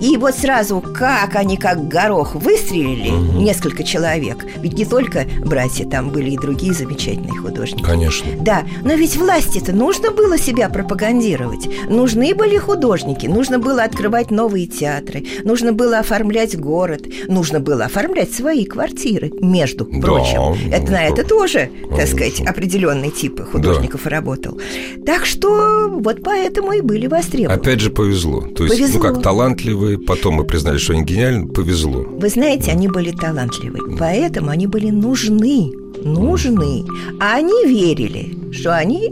[0.00, 4.46] И вот сразу, как они как горох выстрелили, несколько человек.
[4.58, 7.82] Ведь не только братья, там были и другие замечательные художники.
[7.82, 8.28] Конечно.
[8.40, 11.68] Да, но ведь власти-то нужно было себя пропагандировать.
[11.88, 18.32] Нужны были художники, нужно было открывать новые театры, нужно было оформлять город, нужно было оформлять
[18.32, 20.70] свои квартиры, между Да, прочим.
[20.70, 21.70] Это на ну, это тоже,
[22.04, 24.58] так сказать, определенный тип художников работал.
[25.06, 27.58] Так что вот поэтому и были востребованы.
[27.58, 28.42] Опять же повезло.
[28.42, 28.98] То есть, Повезло.
[28.98, 32.04] ну как талантливые, потом мы признали, что они гениальны, повезло.
[32.08, 36.84] Вы знаете, они были талантливы, поэтому они были нужны, нужны.
[37.20, 39.10] А они верили, что они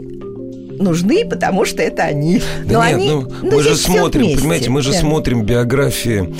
[0.79, 2.41] нужны, потому что это они.
[2.65, 4.99] Да Но нет, они, ну, ну, мы же смотрим, вместе, понимаете, мы же да.
[4.99, 6.33] смотрим биографии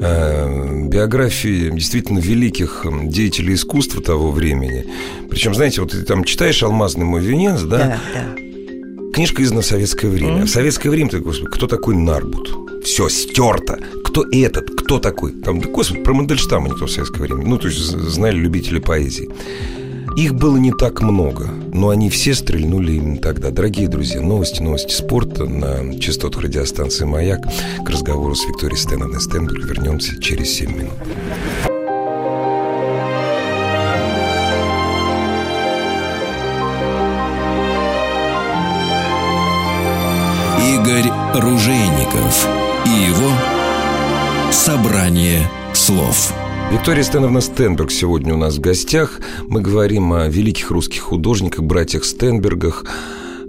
[0.00, 4.86] биографии действительно великих деятелей искусства того времени.
[5.28, 7.78] Причем, знаете, вот ты там читаешь «Алмазный мой венец», да?
[7.78, 9.12] Да, да.
[9.12, 10.36] Книжка издана в советское время.
[10.36, 10.46] Мгм.
[10.46, 12.84] В советское время, ты, господи, кто такой Нарбут?
[12.84, 13.78] Все, стерто.
[14.04, 14.70] Кто этот?
[14.70, 15.32] Кто такой?
[15.32, 17.44] Там, да, господи, про Мандельштама никто в советское время.
[17.44, 19.28] Ну, то есть знали любители поэзии.
[20.16, 23.50] Их было не так много, но они все стрельнули именно тогда.
[23.50, 27.40] Дорогие друзья, новости, новости спорта на частотах радиостанции «Маяк».
[27.84, 30.92] К разговору с Викторией Стеновной Стенберг вернемся через 7 минут.
[40.74, 42.48] Игорь Ружейников
[42.84, 43.30] и его
[44.50, 46.32] «Собрание слов».
[46.70, 49.20] Виктория Стеновна Стенберг сегодня у нас в гостях.
[49.48, 52.84] Мы говорим о великих русских художниках, братьях Стенбергах.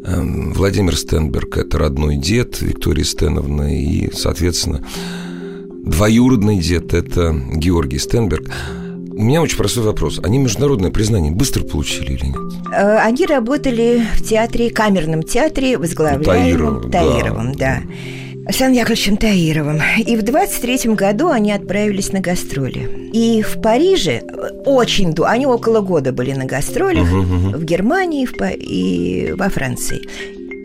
[0.04, 4.84] Эм, Владимир Стенберг– это родной дед Виктории Стеновны и, соответственно,
[5.86, 8.50] двоюродный дед– это Георгий Стенберг.
[9.12, 10.20] У меня очень простой вопрос.
[10.24, 12.38] Они международное признание быстро получили или нет?
[12.74, 17.00] Э, Они работали в театре, камерном театре, возглавляемом Таиров, да.
[17.02, 17.82] Таировым, да.
[18.52, 19.80] Александром Яковлевичем Таировым.
[20.06, 23.10] И в 23 году они отправились на гастроли.
[23.14, 25.14] И в Париже э, очень...
[25.14, 30.02] ду- Они около года были на гастролях в Германии в и во Франции.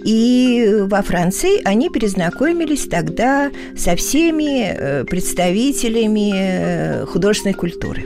[0.05, 8.03] И во Франции они перезнакомились тогда со всеми э, представителями э, художественной культуры.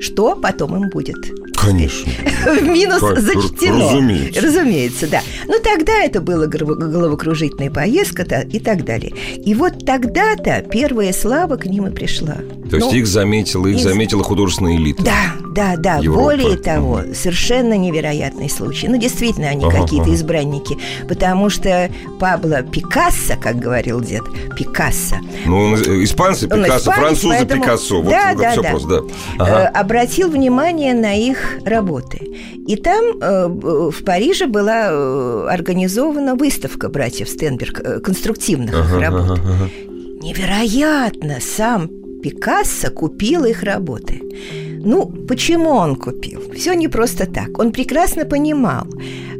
[0.00, 1.18] Что потом им будет?
[1.70, 2.12] Конечно.
[2.60, 3.90] в минус Как- зачтено.
[3.90, 4.40] разумеется.
[4.40, 5.20] Разумеется, да.
[5.46, 9.12] Но тогда это была голов- головокружительная поездка и так далее.
[9.44, 12.36] И вот тогда-то первая слава к ним и пришла.
[12.70, 15.02] То есть Ну, их заметила, их из- заметила художественная элита.
[15.02, 15.96] да, да, да.
[15.98, 16.22] Европа.
[16.22, 18.88] Более того, совершенно невероятный случай.
[18.88, 20.14] Ну, действительно, они Ага, какие-то ага.
[20.14, 20.76] избранники.
[21.08, 21.90] Потому что
[22.20, 24.22] Пабло Пикассо, как говорил дед,
[24.56, 25.16] Пикассо,
[25.46, 28.02] Ну, он, испанцы Он Пикассо, испанец, французы поэтому- Пикассо.
[28.02, 28.70] Вот Да, да, все да.
[28.70, 28.96] просто, да.
[28.98, 29.68] э, Ага.
[29.68, 32.18] обратил внимание на их работы.
[32.66, 39.20] И там э, в Париже была э, организована выставка братьев Стенберг конструктивных Ага, работ.
[39.22, 39.70] ага, ага.
[40.20, 41.38] Невероятно!
[41.40, 41.88] Сам
[42.22, 44.20] Пикассо купил их работы.
[44.88, 46.40] Ну, почему он купил?
[46.54, 47.58] Все не просто так.
[47.58, 48.86] Он прекрасно понимал,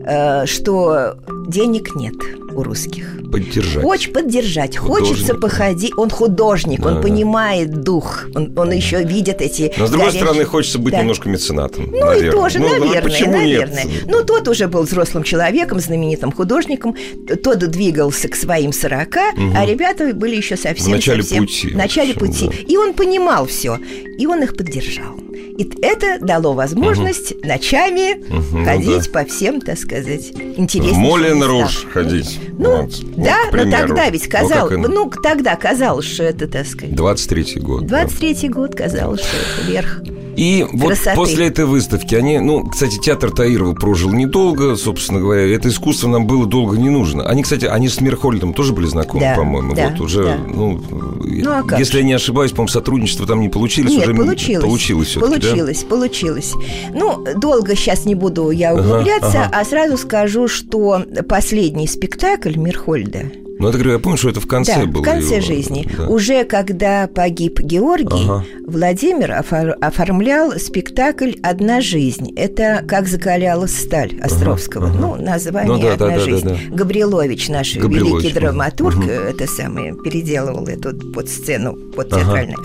[0.05, 1.15] э, что
[1.49, 2.15] денег нет
[2.55, 3.17] у русских.
[3.31, 3.83] Поддержать.
[3.83, 5.09] Хочешь поддержать, Художник.
[5.09, 5.93] хочется походить.
[5.99, 7.01] Он художник, Да, он да.
[7.03, 9.73] понимает дух, он, он еще видит эти.
[9.77, 11.01] Но, с другой горящие- стороны, хочется быть Да.
[11.01, 11.91] немножко меценатом.
[11.91, 13.85] Ну и тоже, наверное, почему наверное.
[13.85, 14.05] нет?
[14.07, 16.97] Ну, тот уже был взрослым человеком, знаменитым художником,
[17.43, 19.17] тот двигался к своим 40,
[19.55, 20.87] а ребята были еще совсем...
[20.87, 22.47] В начале совсем- пути, В начале в общем, пути.
[22.47, 22.73] да.
[22.73, 23.79] И он понимал все,
[24.19, 25.17] и он их поддержал.
[25.59, 31.61] И это дало возможность ночами Мгм, ну ходить по всем, так сказать, интересным Молен местам.
[31.63, 32.41] Руж ходить.
[32.59, 32.91] Ну, Вот.
[33.17, 33.89] Да, к но примеру.
[33.89, 37.87] тогда ведь Ну, казалось, и- ну, тогда казалось, что это, так сказать, 23-й год.
[37.87, 38.05] да.
[38.05, 40.03] 23-й год казалось, что это верх.
[40.39, 41.17] И вот Красоты.
[41.17, 46.27] после этой выставки они, ну, кстати, театр Таирова прожил недолго, собственно говоря, это искусство нам
[46.29, 47.29] было долго не нужно.
[47.29, 49.75] Они, кстати, они с Мирхольдом тоже были знакомы, Да, по-моему.
[49.75, 50.37] да, вот уже, да.
[50.47, 50.81] ну,
[51.25, 51.99] Ну, а как если же?
[51.99, 54.65] я не ошибаюсь, по-моему, сотрудничество там не получилось, Нет, уже получилось.
[54.65, 55.49] получилось всё-таки, да?
[55.49, 56.55] Получилось, получилось.
[56.95, 59.51] Ну, долго сейчас не буду я Ага, углубляться, ага.
[59.53, 63.23] а сразу скажу, что последний спектакль Мирхольда
[63.61, 65.03] Ну, это говорю, я помню, что это в конце да, было.
[65.03, 65.89] в конце его, жизни.
[65.97, 66.07] да.
[66.09, 68.45] Уже когда погиб Георгий, Ага.
[68.67, 72.33] Владимир офор- оформлял спектакль «Одна жизнь».
[72.37, 74.89] Это «Как закалялась сталь» Островского.
[74.89, 74.99] ага.
[74.99, 76.49] Ну, название Ну да, да, «Одна да, да, жизнь».
[76.49, 76.57] да.
[76.77, 82.23] Габрилович, наш Габрилович, великий драматург, э, это самое, переделывал эту под сцену, под Ага.
[82.23, 82.59] театральную.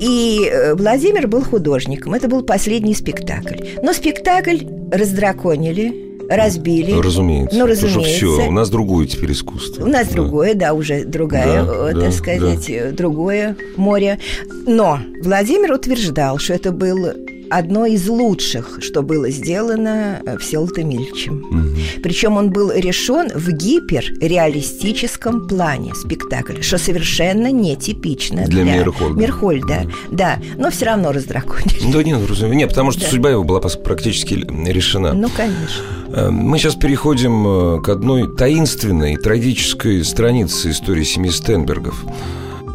[0.00, 2.14] И э, Владимир был художником.
[2.14, 3.56] Это был последний спектакль.
[3.82, 4.58] Но спектакль
[4.92, 6.92] раздраконили, разбили.
[6.92, 7.56] Разумеется.
[7.58, 8.02] Ну, разумеется.
[8.16, 9.84] все, у нас другое теперь искусство.
[9.84, 10.14] У нас Да.
[10.14, 14.18] другое, да, уже другая, Да, э, да, так сказать, э, другое море.
[14.66, 17.14] Но Владимир утверждал, что это было
[17.50, 21.44] одно из лучших, что было сделано э, Всеволодом Ильичем.
[21.50, 21.76] Мгм.
[22.02, 29.20] Причем он был решен в гиперреалистическом плане спектакль, что совершенно нетипично Для для, Мирхольда.
[29.20, 29.90] Мирхольда.
[30.10, 31.92] Да, но все равно раздраконили.
[31.92, 32.56] Да нет, разумеется.
[32.56, 33.08] Нет, потому что Да.
[33.08, 35.12] судьба его была практически решена.
[35.12, 35.82] Ну, конечно.
[36.08, 42.04] Э, Мы сейчас переходим э, к одной таинственной, трагической странице истории семьи Стенбергов.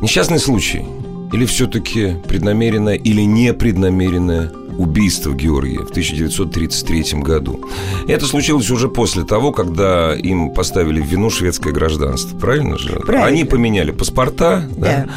[0.02, 0.86] Несчастный случай
[1.32, 7.60] или все-таки преднамеренное или непреднамеренное убийство Георгия в 1933 году.
[8.08, 12.38] Это случилось уже после того, когда им поставили в вину шведское гражданство.
[12.38, 12.90] Правильно же?
[13.00, 13.26] Правильно.
[13.28, 14.68] Они поменяли паспорта.
[14.78, 15.08] Да.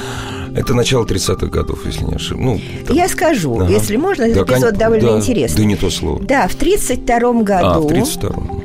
[0.56, 2.60] Это начало 30-х годов, если не ошибаюсь.
[2.78, 3.72] Ну, там- Я скажу, Ага.
[3.72, 5.56] если можно, этот Да, эпизод кон- довольно да, интересный.
[5.58, 6.20] Да не то слово.
[6.22, 8.62] Да, в 1932 году А, в 32-м.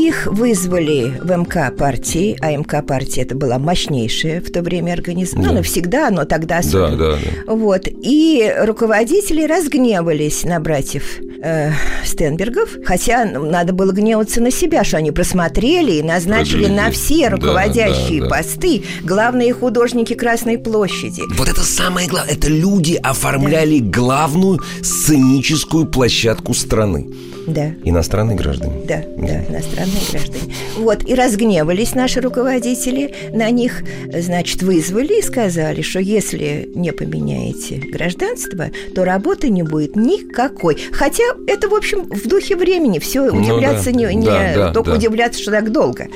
[0.00, 5.42] Их вызвали в МК партии, а МК партия это была мощнейшая в то время организация.
[5.42, 5.48] Да.
[5.48, 6.96] Ну, навсегда, но тогда Да, особенно.
[6.96, 7.10] да,
[7.46, 7.52] да.
[7.54, 7.82] Вот.
[7.86, 11.02] И руководители разгневались на братьев
[11.42, 11.72] э,
[12.04, 16.76] Стенбергов, хотя ну, надо было гневаться на себя, что они просмотрели и назначили Проглядели.
[16.76, 18.36] на все Да, руководящие да, да.
[18.36, 21.22] посты главные художники Красной площади.
[21.36, 22.32] Вот это самое главное.
[22.34, 27.08] Это люди оформляли главную сценическую площадку страны.
[27.52, 27.72] Да.
[27.84, 28.72] Иностранные граждане.
[28.86, 30.54] Да, да, иностранные граждане.
[30.76, 33.82] Вот, и разгневались наши руководители на них,
[34.12, 40.78] значит, вызвали и сказали, что если не поменяете гражданство, то работы не будет никакой.
[40.92, 44.72] Хотя это, в общем, в духе времени, все Ну удивляться да, не, не- да, да,
[44.72, 44.96] только да.
[44.96, 46.08] удивляться, что так долго.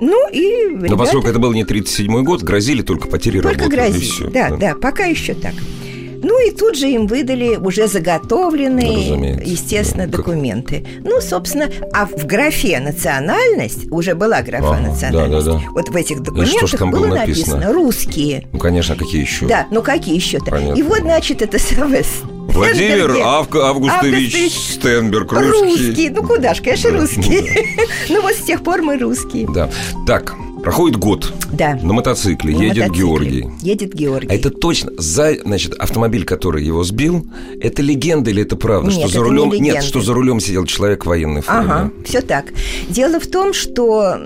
[0.00, 3.74] Ну и Но ребята поскольку это был не 37-й год, грозили только потери только работы.
[3.74, 4.04] и грозили.
[4.04, 5.54] всё, да, да, пока еще так.
[6.26, 10.16] Ну и тут же им выдали уже заготовленные, Ну, разумеется, естественно, да.
[10.16, 10.84] Документы.
[11.04, 15.46] Ну, собственно, а в графе национальность уже была графа Ага, национальность.
[15.46, 15.64] да-да-да.
[15.72, 17.56] Вот в этих документах там было было написано?
[17.58, 17.72] написано?
[17.74, 18.46] русские.
[18.52, 19.46] Ну, конечно, какие еще?
[19.46, 20.56] Да, ну какие еще-то?
[20.74, 22.02] И вот, значит, это самое.
[22.48, 23.10] Владимир.
[23.16, 25.50] Авг- Августович Августович Стенберг, русский.
[25.88, 26.10] Русские.
[26.10, 27.66] Ну куда ж, конечно, Да, русские.
[28.08, 29.46] Ну вот с тех пор мы русские.
[29.52, 29.68] Да.
[30.06, 31.32] Так, проходит год.
[31.52, 31.78] Да.
[31.82, 32.98] На мотоцикле На едет мотоцикле.
[32.98, 33.48] Георгий.
[33.60, 34.28] Едет Георгий.
[34.28, 37.26] А это точно, за, значит, автомобиль, который его сбил,
[37.60, 38.90] это легенда или это правда?
[38.90, 41.60] Нет, что за рулем, не нет, что за рулем сидел человек в военной форме.
[41.60, 42.46] Ага, все так.
[42.88, 44.18] Дело в том, что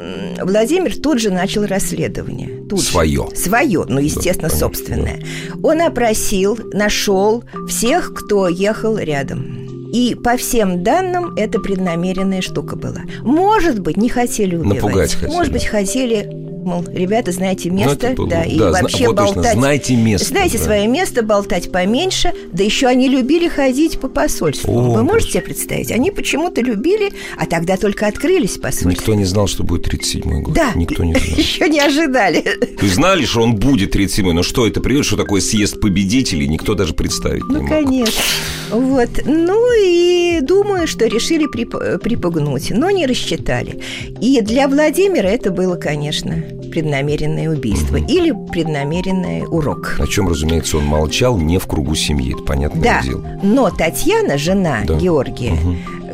[0.43, 2.63] Владимир тут же начал расследование.
[2.69, 2.87] Тут же.
[2.87, 3.29] Своё.
[3.35, 5.25] Свое, ну, естественно, понятно, собственное.
[5.63, 9.58] Он опросил, нашел всех, кто ехал рядом.
[9.93, 13.03] И по всем данным, это преднамеренная штука была.
[13.23, 14.83] Может быть, не хотели убивать.
[14.83, 15.33] Напугать хотели.
[15.33, 19.35] Может быть, хотели, мол, ребята, знаете Ну, место, было- да, и да, вообще вот точно,
[19.35, 19.55] болтать.
[19.55, 20.65] знайте место, Знаете да.
[20.65, 22.33] свое место, болтать поменьше.
[22.53, 24.73] Да еще они любили ходить по посольству.
[24.73, 25.91] О, Вы можете себе представить?
[25.91, 28.89] Они почему-то любили, а тогда только открылись посольства.
[28.91, 30.55] Никто не знал, что будет 37-й год.
[30.55, 31.25] Да, Никто не знал.
[31.39, 32.41] еще не ожидали.
[32.43, 36.47] То есть знали, что он будет 37-й, но что это приведет, что такое съезд победителей,
[36.49, 37.69] никто даже представить не Ну, мог.
[37.71, 38.23] конечно.
[38.71, 39.09] Вот.
[39.25, 43.81] Ну и думаю, что решили прип- припугнуть, но не рассчитали.
[44.21, 49.97] И для Владимира это было, конечно, преднамеренное убийство или преднамеренный урок.
[49.99, 53.25] О чем, разумеется, он молчал не в кругу семьи, это понятное Да, дело.
[53.43, 54.95] но Татьяна, жена Да.
[54.95, 55.57] Георгия,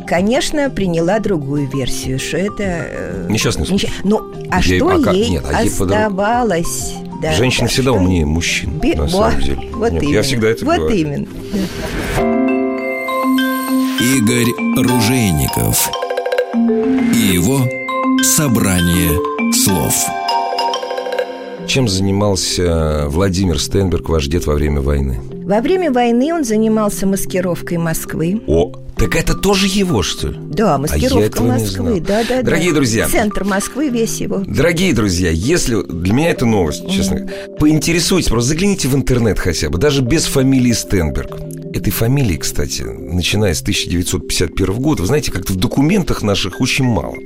[0.06, 2.62] конечно, приняла другую версию, что это...
[2.62, 3.86] э, Несчастный случай.
[3.88, 6.94] несча- Ну, а Ей- что а как- ей нет, а ей оставалось?
[7.22, 9.70] Да, Женщины да, всегда что умнее мужчин, Би- на самом деле.
[9.72, 10.14] Вот Нет, именно.
[10.14, 10.94] Я всегда это Вот говорю.
[10.94, 11.26] именно.
[14.00, 15.90] Игорь Ружейников
[16.54, 17.60] и его
[18.22, 19.12] собрание
[19.54, 19.94] слов.
[21.74, 25.18] Чем занимался Владимир Стенберг, ваш дед, во время войны?
[25.44, 28.40] Во время войны он занимался маскировкой Москвы.
[28.46, 30.36] О, так это тоже его, что ли?
[30.38, 31.98] Да, маскировка А Москвы.
[31.98, 32.76] Да, да, Дорогие да.
[32.76, 33.08] друзья.
[33.08, 34.44] Центр Москвы весь его.
[34.46, 39.68] Дорогие друзья, если для меня это новость, честно говоря, поинтересуйтесь, просто загляните в интернет хотя
[39.68, 41.40] бы, даже без фамилии Стенберг.
[41.74, 47.16] Этой фамилии, кстати, начиная с 1951 года, вы знаете, как-то в документах наших очень мало.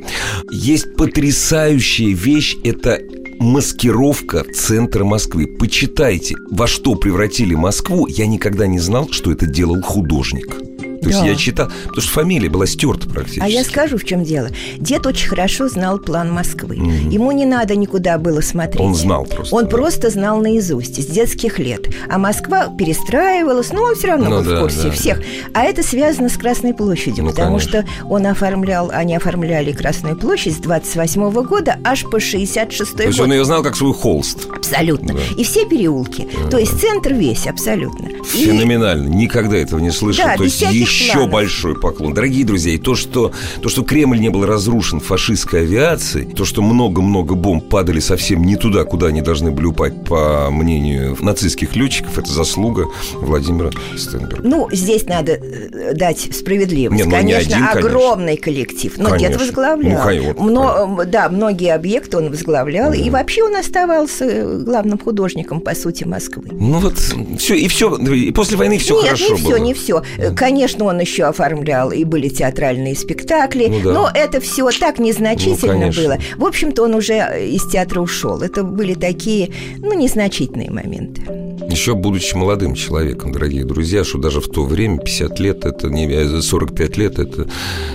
[0.50, 2.98] Есть потрясающая вещь, это
[3.38, 5.46] маскировка центра Москвы.
[5.46, 8.06] Почитайте, во что превратили Москву.
[8.06, 10.67] Я никогда не знал, что это делал художник.
[11.02, 11.26] То есть Да.
[11.26, 13.40] я читал, потому что фамилия была стерта практически.
[13.44, 14.48] А я скажу, в чем дело.
[14.78, 16.76] Дед очень хорошо знал план Москвы.
[16.76, 18.80] Ему не надо никуда было смотреть.
[18.80, 19.70] Он знал просто, Он да.
[19.70, 21.86] просто знал наизусть, с детских лет.
[22.08, 25.22] А Москва перестраивалась, но он все равно Ну был да, в курсе да, всех.
[25.54, 27.82] А это связано с Красной площадью, Ну, потому конечно.
[27.82, 33.18] что он оформлял, они оформляли Красную площадь с 28 года аж по 66 То есть
[33.18, 33.26] год.
[33.26, 34.46] он ее знал как свой холст.
[34.54, 35.14] Абсолютно.
[35.14, 35.20] Да.
[35.36, 36.28] И все переулки.
[36.50, 38.08] То есть центр весь, абсолютно.
[38.34, 39.08] И- Феноменально.
[39.08, 40.24] Никогда этого не слышал.
[40.24, 41.30] Да, то без есть всяких еще планов.
[41.32, 42.14] большой поклон.
[42.14, 46.62] Дорогие друзья, и то что, то, что Кремль не был разрушен фашистской авиацией, то, что
[46.62, 52.18] много-много бомб падали совсем не туда, куда они должны были упасть, по мнению нацистских летчиков,
[52.18, 54.42] это заслуга Владимира Стенберга.
[54.46, 56.98] Ну, здесь надо э, дать справедливость.
[56.98, 57.88] Не, ну, не конечно, один, конечно.
[57.90, 58.94] огромный коллектив.
[58.98, 59.38] Но дед Конечно.
[59.44, 59.98] возглавлял.
[59.98, 62.92] Ну, конечно, Мно- Да, многие объекты он возглавлял.
[62.92, 66.48] И вообще он оставался э, главным художником, по сути, Москвы.
[66.52, 66.94] Ну вот,
[67.38, 69.54] все, и все, и после войны все Нет, хорошо не было.
[69.54, 70.02] все, не все.
[70.36, 73.92] Конечно, он еще оформлял и были театральные спектакли, Ну да.
[73.92, 76.02] но это все так незначительно Ну, конечно.
[76.02, 76.18] было.
[76.36, 77.14] В общем-то, он уже
[77.48, 78.40] из театра ушел.
[78.42, 81.22] Это были такие, ну, незначительные моменты.
[81.70, 86.06] Еще будучи молодым человеком, дорогие друзья, что даже в то время 50 лет, это не
[86.10, 87.48] э, 45 лет, это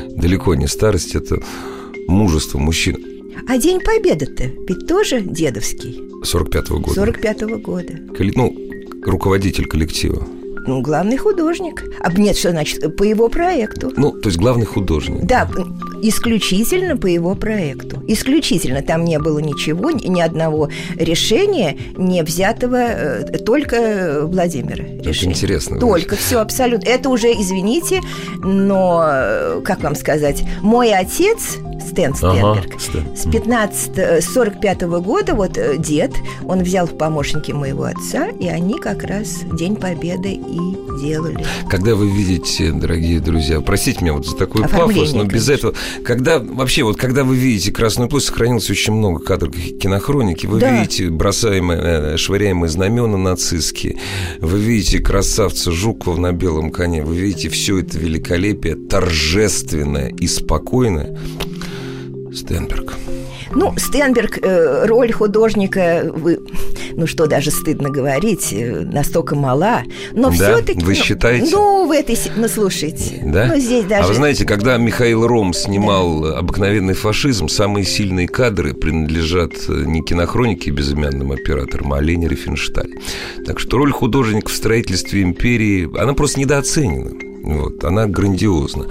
[0.09, 1.39] далеко не старость, это
[2.07, 2.97] мужество мужчин.
[3.47, 7.01] А День Победы-то ведь тоже дедовский, 45-го года.
[7.01, 7.93] 45-го года.
[8.35, 8.55] Ну,
[9.05, 10.25] руководитель коллектива.
[10.65, 11.83] Ну, главный художник.
[11.99, 12.95] А нет, что значит?
[12.95, 13.91] По его проекту.
[13.95, 15.23] Ну, то есть главный художник.
[15.23, 15.47] Да,
[16.01, 18.03] исключительно по его проекту.
[18.07, 18.81] Исключительно.
[18.81, 25.33] Там не было ничего, ни одного решения, не взятого э, только Владимира решения.
[25.33, 26.87] интересно, Только, все абсолютно.
[26.87, 28.01] Это уже, извините,
[28.43, 31.57] но, э, как вам сказать, мой отец,
[31.89, 33.17] Стэн Ага, Стенберг, Стэн.
[33.17, 36.11] с 15, э, с 45 года, вот э, дед,
[36.45, 40.59] он взял в помощники моего отца, и они как раз День Победы и
[41.01, 41.45] делали.
[41.69, 45.51] Когда вы видите, дорогие друзья, простите меня вот за такой пафос, но без конечно.
[45.51, 45.73] этого,
[46.05, 50.79] когда вообще вот когда вы видите Красную площадь, сохранилось очень много кадров кинохроники, вы Да.
[50.79, 53.97] видите бросаемые, э, швыряемые знамена нацистские,
[54.39, 61.17] вы видите красавца Жукова на белом коне, вы видите все это великолепие, торжественное и спокойное.
[62.35, 62.93] Стенберг.
[63.55, 66.39] Ну, Стенберг, э, роль художника, вы,
[66.93, 70.33] ну что даже стыдно говорить, э, настолько мала, но Да?
[70.35, 70.83] все-таки...
[70.83, 71.51] Вы считаете?
[71.51, 72.17] Ну, в этой...
[72.35, 73.47] Ну, слушайте, Да?
[73.47, 74.05] ну здесь даже...
[74.05, 80.01] А вы знаете, когда Михаил Ром снимал «Обыкновенный фашизм», самые сильные кадры принадлежат э, не
[80.01, 82.91] кинохронике безымянным операторам, а Лене Рифеншталь.
[83.45, 87.32] Так что роль художника в строительстве империи, она просто недооценена.
[87.43, 88.85] Вот, она грандиозна.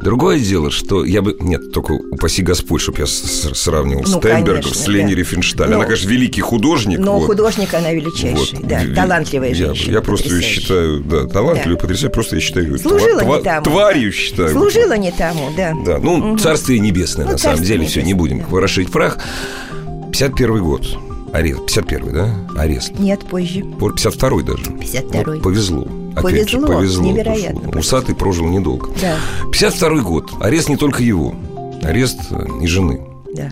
[0.00, 1.36] Другое дело, что я бы...
[1.40, 5.18] Нет, только упаси Господь, чтобы я сравнивал Ну, Стенберга конечно, с Леней да.
[5.20, 5.74] Рифеншталь.
[5.74, 6.98] Она, конечно, великий художник.
[7.00, 7.26] Но вот.
[7.26, 8.66] художник она величайший, Вот.
[8.66, 9.92] да, талантливая я, женщина.
[9.92, 10.62] Я просто ее потрясающая.
[10.62, 11.80] считаю, да, талантливой, Да.
[11.82, 13.64] потрясающей, просто я считаю ее Служила тва- не тому.
[13.64, 14.50] тварью считаю.
[14.52, 15.74] Служила не тому, да.
[15.84, 18.46] Да, ну, царствие небесное, Ну, на самом деле, все, не небесное, будем да.
[18.48, 19.18] ворошить прах.
[20.12, 20.86] 51 год.
[21.34, 21.66] Арест.
[21.66, 22.34] 51 да?
[22.56, 22.98] Арест.
[22.98, 23.62] Нет, позже.
[23.78, 24.64] По- 52 даже.
[24.64, 25.36] 52-й.
[25.36, 25.86] Ну, повезло.
[26.18, 27.04] Опять же, Повезло, повезло.
[27.12, 27.80] невероятно что повезло.
[27.80, 28.90] Усатый прожил недолго.
[29.00, 29.16] Да,
[29.52, 30.30] 52 год.
[30.40, 31.34] Арест не только его.
[31.82, 33.00] Арест э, и жены.
[33.34, 33.50] да.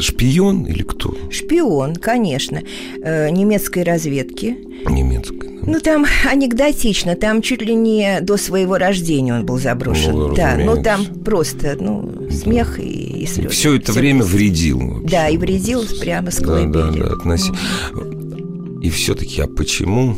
[0.00, 1.14] Шпион или кто?
[1.30, 2.60] Шпион, конечно,
[3.02, 4.56] э, немецкой разведки.
[4.88, 5.50] Немецкая.
[5.62, 5.72] да.
[5.72, 10.12] Ну, там анекдотично, там чуть ли не до своего рождения он был заброшен.
[10.12, 10.82] Ну, да, ну разумеется.
[10.84, 13.48] там просто, ну, смех и, и слезы.
[13.48, 14.36] Все это Всё время вместе.
[14.36, 14.78] вредил.
[14.80, 15.08] вообще.
[15.08, 16.72] Да, и вредил прямо с Да, колыбели.
[16.72, 17.50] да, да, относи.
[18.82, 20.14] И все-таки, а почему,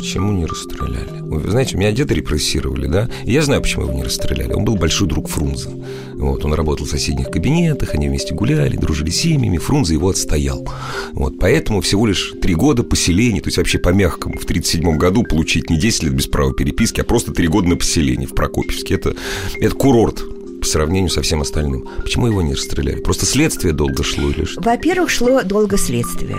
[0.00, 1.20] почему не расстреляли?
[1.20, 3.08] Вы знаете, меня деда репрессировали, да?
[3.24, 4.52] И я знаю, почему его не расстреляли.
[4.52, 5.70] Он был большой друг Фрунзе.
[6.14, 10.66] Вот, он работал в соседних кабинетах, они вместе гуляли, дружили с семьями, Фрунзе его отстоял.
[11.12, 15.70] Вот, поэтому всего лишь три года поселения, то есть вообще по-мягкому, в 1937 году получить
[15.70, 18.94] не 10 лет без права переписки, а просто три года на поселении в Прокопьевске.
[18.94, 19.14] Это,
[19.60, 20.22] это курорт
[20.60, 21.88] по сравнению со всем остальным.
[22.02, 23.00] Почему его не расстреляли?
[23.00, 24.60] Просто следствие долго шло или что?
[24.60, 26.38] Во-первых, шло долго следствие.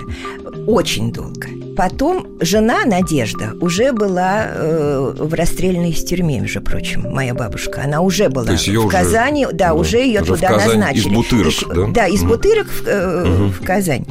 [0.67, 1.47] Очень долго.
[1.75, 7.81] Потом жена Надежда уже была э, в расстрельной тюрьме, между прочим, моя бабушка.
[7.83, 10.77] Она уже была То есть в уже- Казани, да, да, уже ее уже туда Казань
[10.79, 10.99] назначили.
[10.99, 11.87] из Бутырок, Ещё- да?
[11.93, 12.29] Да, из Мгм.
[12.31, 14.05] Бутырок в, э, в Казань,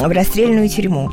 [0.00, 1.10] в расстрельную тюрьму.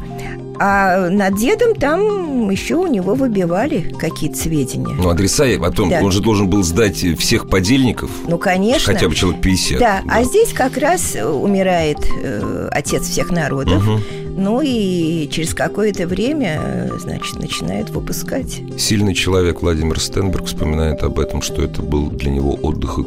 [0.63, 4.93] А над дедом там еще у него выбивали какие-то сведения.
[4.95, 6.01] Ну, адреса, а потом Да.
[6.03, 8.11] он же должен был сдать всех подельников.
[8.27, 8.93] Ну, конечно.
[8.93, 9.79] Хотя бы человек 50.
[9.79, 13.83] Да, а здесь как раз умирает э, отец всех народов.
[13.83, 14.01] Мгм.
[14.35, 18.61] Ну и через какое-то время, э, значит, начинают выпускать.
[18.77, 22.99] Сильный человек Владимир Стенберг вспоминает об этом, что это был для него отдых.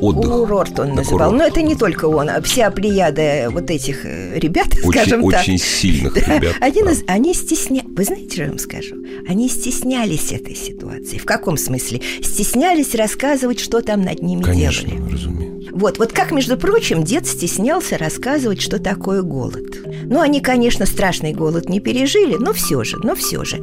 [0.00, 0.32] Отдых.
[0.32, 1.30] Курорт он называл.
[1.30, 1.32] курорт.
[1.38, 5.40] Но это не только он, а вся плеяда вот этих э, ребят, Очень, скажем так.
[5.42, 6.54] очень сильных Да, ребят.
[6.60, 6.90] Они, да.
[7.06, 7.82] они стесня...
[7.86, 8.96] Вы знаете, что я вам скажу?
[9.28, 11.18] Они стеснялись этой ситуации.
[11.18, 12.00] В каком смысле?
[12.20, 15.12] Стеснялись рассказывать, что там над ними Конечно, делали.
[15.12, 15.61] разумеется.
[15.70, 19.64] Вот, вот как, между прочим, дед стеснялся рассказывать, что такое голод.
[20.04, 23.62] Ну, они, конечно, страшный голод не пережили, но все же, но все же.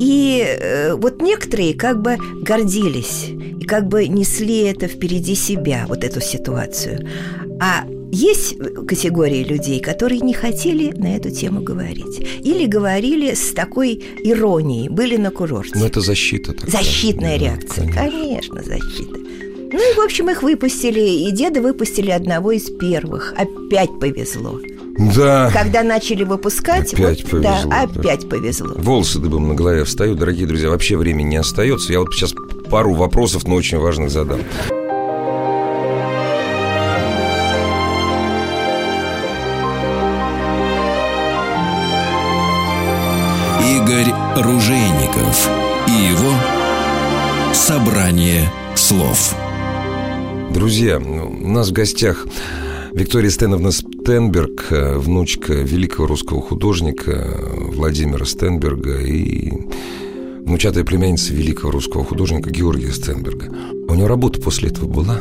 [0.00, 3.28] И э, вот некоторые как бы гордились
[3.60, 7.06] и как бы несли это впереди себя, вот эту ситуацию.
[7.60, 12.26] А есть категории людей, которые не хотели на эту тему говорить.
[12.42, 15.72] Или говорили с такой иронией, были на курорте.
[15.74, 16.70] Ну, это защита такая.
[16.70, 17.92] Защитная Да, реакция.
[17.92, 18.56] конечно.
[18.56, 19.18] Конечно, защита.
[19.70, 23.34] Ну и, в общем, их выпустили, и деда выпустили одного из первых.
[23.36, 24.58] Опять повезло.
[25.14, 25.50] Да.
[25.52, 28.00] Когда начали выпускать, Опять вот, повезло, да, да.
[28.00, 28.72] опять повезло.
[28.76, 30.70] Волосы дыбом на голове встают, дорогие друзья.
[30.70, 31.92] Вообще времени не остается.
[31.92, 32.34] Я вот сейчас
[32.70, 34.40] пару вопросов, но очень важных задам.
[43.76, 45.48] Игорь Ружейников
[45.86, 46.32] и его
[47.52, 49.34] собрание слов.
[50.52, 52.26] Друзья, у нас в гостях
[52.92, 59.52] Виктория Стеновна Стенберг, э, внучка великого русского художника Владимира Стенберга и
[60.44, 63.52] внучатая племянница великого русского художника Георгия Стенберга.
[63.88, 65.20] У него работа после этого была?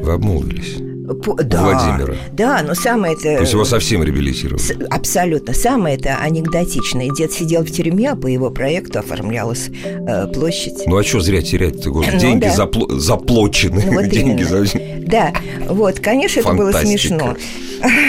[0.00, 0.91] Вы обмолвились?
[1.14, 2.14] По- да, Владимира.
[2.32, 3.22] Да, но самое это...
[3.22, 4.60] То есть его совсем реабилитировали?
[4.60, 5.54] С- Абсолютно.
[5.54, 7.10] Самое это анекдотичное.
[7.10, 10.84] Дед сидел в тюрьме, а по его проекту оформлялась э, площадь.
[10.86, 11.90] Ну а что зря терять-то?
[11.90, 12.54] Господи, Ну, деньги да.
[12.64, 13.82] запло- заплачены.
[13.86, 14.64] Ну, вот деньги за...
[15.06, 15.32] Да,
[15.68, 16.98] вот, конечно, это было Фантастика.
[17.08, 17.36] смешно.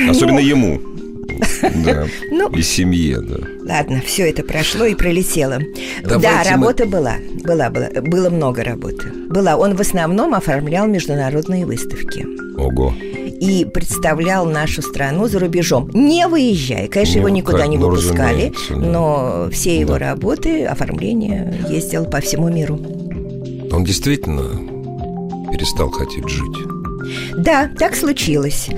[0.09, 0.81] Особенно Ну, ему.
[1.85, 2.05] Да.
[2.31, 2.49] Ну.
[2.49, 3.37] И семье, да.
[3.67, 5.59] Ладно, все это прошло и пролетело.
[6.03, 9.07] Давайте да, мы- работа была, была, была, было много работы.
[9.29, 9.55] Была.
[9.57, 12.25] Он в основном оформлял международные выставки
[12.57, 12.93] Ого.
[13.39, 16.87] и представлял нашу страну за рубежом, не выезжая.
[16.87, 18.75] Конечно, Ну, его никуда как- не ну, выпускали, да.
[18.75, 19.99] но все его Да.
[19.99, 22.79] работы, оформление ездил по всему миру.
[23.71, 24.43] Он действительно
[25.51, 26.57] перестал хотеть жить.
[27.37, 28.69] Да, так случилось.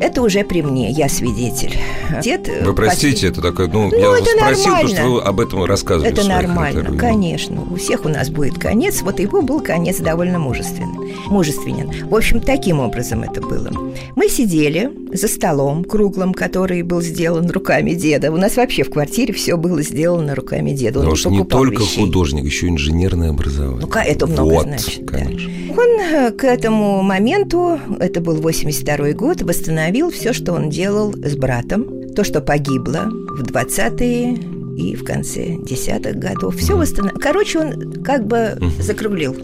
[0.00, 1.78] Это уже при мне, я свидетель.
[2.22, 2.48] Дед...
[2.48, 5.64] э, Вы простите, это такое, ну, Ну, я это спросил, потому что вы об этом
[5.64, 6.12] рассказывали.
[6.12, 7.00] Это нормально, интервью.
[7.00, 7.62] конечно.
[7.70, 9.02] У всех у нас будет конец.
[9.02, 11.05] Вот его был конец довольно мужественный.
[11.26, 11.90] Мужественен.
[12.08, 13.70] В общем, таким образом это было.
[14.14, 18.30] Мы сидели за столом круглым, который был сделан руками деда.
[18.32, 21.00] У нас вообще в квартире все было сделано руками деда.
[21.00, 22.04] Он не только вещей.
[22.04, 23.80] художник, еще инженерное образование.
[23.82, 25.18] Ну, ка- это много вот, значит, да.
[25.18, 25.50] конечно.
[25.76, 31.36] Он э, к этому моменту, это был 82 год, восстановил все, что он делал с
[31.36, 34.38] братом, то, что погибло в 20-е
[34.78, 36.56] и в конце десятых годов.
[36.56, 37.18] Все восстановил.
[37.18, 39.34] Короче, он как бы закруглил.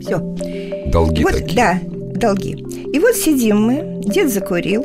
[0.00, 0.18] Все.
[0.90, 1.56] Долги Вот, такие.
[1.56, 1.80] да,
[2.14, 2.52] долги.
[2.92, 4.82] И вот сидим мы, дед закурил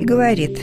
[0.00, 0.58] и говорит,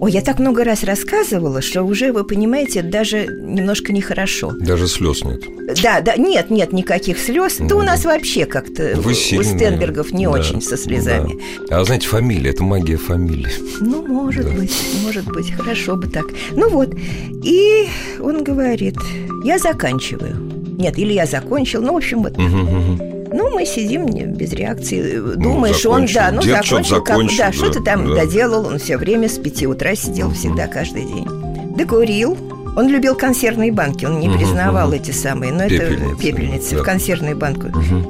[0.00, 4.52] ой, я так много раз рассказывала, что уже, вы понимаете, даже немножко нехорошо.
[4.60, 5.42] Даже слез нет.
[5.82, 7.56] Да, да, нет, нет никаких слез.
[7.58, 9.56] Да у нас вообще как-то Вы у сильные.
[9.56, 11.38] Стенбергов не Да, очень со слезами.
[11.68, 11.80] да.
[11.80, 13.52] А знаете, фамилия, это магия фамилии.
[13.80, 14.72] Ну, может быть,
[15.04, 16.24] может быть, хорошо бы так.
[16.52, 16.94] Ну вот,
[17.44, 17.86] и
[18.20, 18.96] он говорит,
[19.44, 20.34] я заканчиваю.
[20.78, 22.36] Нет, или я закончил, ну, в общем, вот.
[22.38, 23.11] Мгм, мгм.
[23.32, 25.18] Ну, мы сидим не- без реакции.
[25.36, 26.14] Думаешь, он, закончил.
[26.20, 28.14] да, ну, Дед что-то закончил, как- закончил, да, да, что-то там да.
[28.16, 28.66] доделал.
[28.66, 31.26] Он все время с пяти утра сидел всегда, каждый день.
[31.76, 32.36] Докурил.
[32.74, 34.96] Он любил консервные банки, он не Мгм, признавал мгм.
[34.96, 36.80] эти самые, но Пепельницы, это пепельницы, да.
[36.80, 37.66] в консервную банку.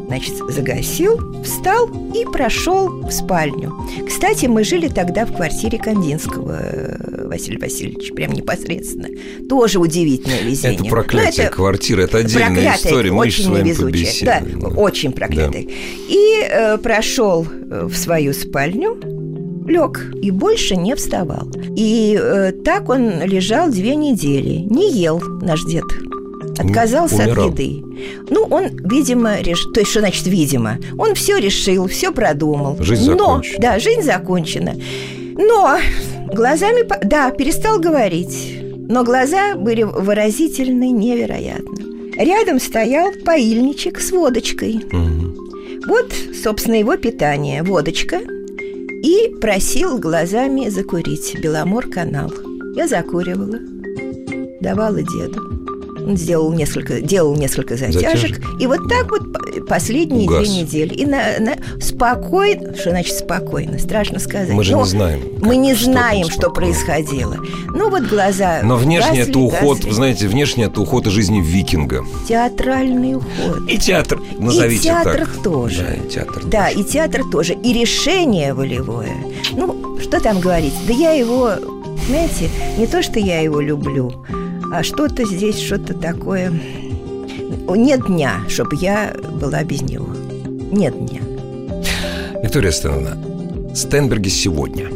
[0.07, 3.73] Значит, загасил, встал и прошел в спальню.
[4.07, 6.61] Кстати, мы жили тогда в квартире Кандинского
[7.33, 9.09] Василия Васильевича, прям непосредственно.
[9.49, 10.79] Тоже удивительное везение.
[10.79, 13.13] Это проклятие это квартиры, это отдельная история.
[13.13, 14.25] Мы очень невезучая.
[14.25, 14.79] Да, побеседуем.
[14.79, 15.67] очень проклятая.
[16.09, 18.99] И э, прошел э, в свою спальню,
[19.67, 21.49] лег и больше не вставал.
[21.77, 25.85] И э, так он лежал две недели, не ел наш дед.
[26.59, 27.49] Отказался умирал.
[27.49, 27.83] от еды.
[28.29, 29.65] Ну, он, видимо, реш...
[29.73, 30.79] то есть, что значит видимо?
[30.99, 32.77] Он все решил, все продумал.
[32.81, 33.59] Жизнь Но, закончена.
[33.59, 34.75] Да, жизнь закончена.
[35.37, 35.79] Но
[36.33, 38.59] глазами, да, перестал говорить.
[38.89, 41.73] Но глаза были выразительны невероятно.
[42.17, 44.85] Рядом стоял поильничек с водочкой.
[44.91, 45.37] Мгм.
[45.87, 46.13] Вот,
[46.43, 47.63] собственно, его питание.
[47.63, 48.21] Водочка.
[49.03, 52.33] И просил глазами закурить Беломор канал.
[52.77, 53.59] Я закуривала.
[54.61, 55.52] давала деду.
[56.07, 58.41] Он сделал несколько, делал несколько затяжек, Затяжек.
[58.61, 60.41] и вот так вот последние Угас.
[60.49, 60.95] две недели.
[60.95, 64.51] И на, на- спокойно, что значит спокойно, страшно сказать.
[64.51, 67.37] Мы же Но не знаем, Мы как- не что знаем, что происходило.
[67.75, 68.61] Ну вот глаза.
[68.63, 69.91] Но внешне гасли, это уход, гасли.
[69.91, 72.05] знаете, внешне это уход из жизни викинга.
[72.29, 73.69] Театральный уход.
[73.69, 75.43] И театр, назовите театр так.
[75.43, 75.83] тоже.
[75.87, 76.81] Да, и театр Да, тоже.
[76.81, 77.53] и театр тоже.
[77.55, 79.13] И решение волевое.
[79.53, 80.73] Ну, что там говорить?
[80.89, 81.51] Да я его,
[82.09, 84.13] знаете, не то, что я его люблю,
[84.73, 86.51] а что-то здесь, что-то такое...
[87.69, 90.09] Нет дня, чтобы я была без него.
[90.73, 91.21] Нет дня.
[92.43, 93.17] Виктория Стеновна,
[93.75, 94.89] Стенберги сегодня.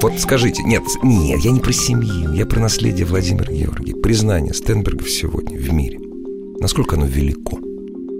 [0.00, 3.94] Вот скажите, нет, нет, я не про семью, я про наследие Владимира Георгия.
[3.96, 5.98] Признание Стенбергов сегодня в мире.
[6.60, 7.58] Насколько оно велико?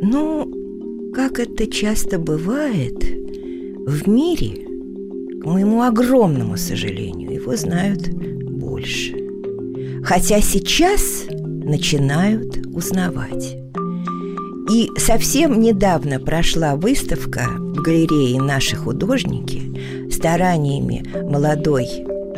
[0.02, 2.96] Ну, как это часто бывает,
[3.86, 4.66] в мире,
[5.40, 9.16] к моему огромному сожалению, его знают больше.
[10.07, 13.57] Хотя сейчас начинают узнавать.
[14.70, 19.62] И совсем недавно прошла выставка в галерее «Наши художники»
[20.12, 21.88] стараниями молодой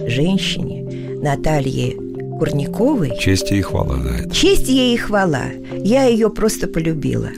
[0.07, 1.95] женщине Натальи
[2.39, 4.31] Курниковой Честь и хвала, да, это.
[4.35, 5.45] Честь ей и хвала.
[5.71, 7.29] Я ее просто полюбила.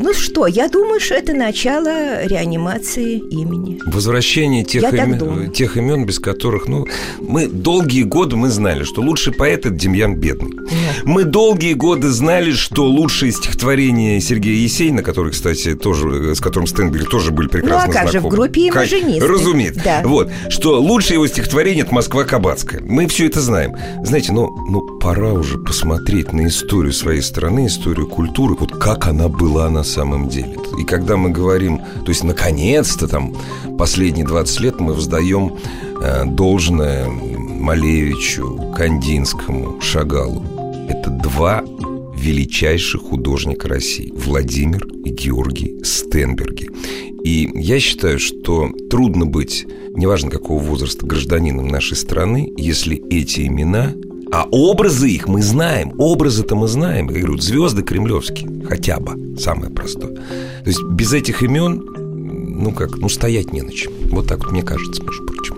[0.00, 3.80] Ну что, я думаю, что это начало реанимации имени.
[3.84, 6.86] Возвращение тех, Я имен, тех имен, без которых, ну,
[7.20, 10.52] мы долгие годы мы знали, что лучший поэт это Демьян Бедный.
[11.04, 17.10] Мы долгие годы знали, что лучшее стихотворение Сергея Есенина, который, кстати, тоже, с которым Стенберг
[17.10, 18.36] тоже были прекрасно Ну, а как же, в знакомы.
[18.44, 19.26] группе Кань- имажинисты.
[19.26, 19.80] Разумеется.
[19.84, 20.02] Да.
[20.04, 22.80] Вот, что лучшее его стихотворение это Москва Кабацкая.
[22.82, 23.74] Мы все это знаем.
[24.04, 29.28] Знаете, ну, ну, пора уже посмотреть на историю своей страны, историю культуры, вот как она
[29.28, 30.56] была на самом деле.
[30.78, 33.34] И когда мы говорим, то есть, наконец-то, там,
[33.78, 35.56] последние 20 лет мы вздаем
[36.00, 40.44] э, должное Малевичу, Кандинскому, Шагалу.
[40.88, 41.64] Это два
[42.16, 46.68] величайших художника России Владимир и Георгий Стенберги.
[47.24, 53.92] И я считаю, что трудно быть, неважно какого возраста, гражданином нашей страны, если эти имена
[54.30, 57.10] а образы их мы знаем, образы-то мы знаем.
[57.10, 60.14] Я говорю, звезды кремлевские, хотя бы, самое простое.
[60.14, 61.84] То есть без этих имен,
[62.60, 63.92] ну как, ну стоять не на чем.
[64.10, 65.56] Вот так вот мне кажется, между прочим.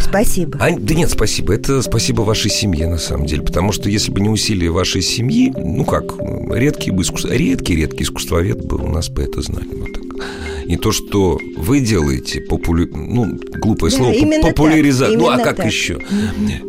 [0.00, 0.58] Спасибо.
[0.60, 1.54] Ань, да нет, спасибо.
[1.54, 3.42] Это спасибо вашей семье, на самом деле.
[3.42, 6.14] Потому что если бы не усилия вашей семьи, ну как,
[6.52, 7.24] редкий бы искус...
[7.24, 9.68] редкий, редкий искусствовед бы у нас бы это знали.
[9.72, 10.26] Вот так.
[10.70, 12.86] И то, что вы делаете, популя...
[12.92, 15.18] ну, глупое Да, слово, популяризация.
[15.18, 15.66] Ну, а как так.
[15.66, 15.98] еще?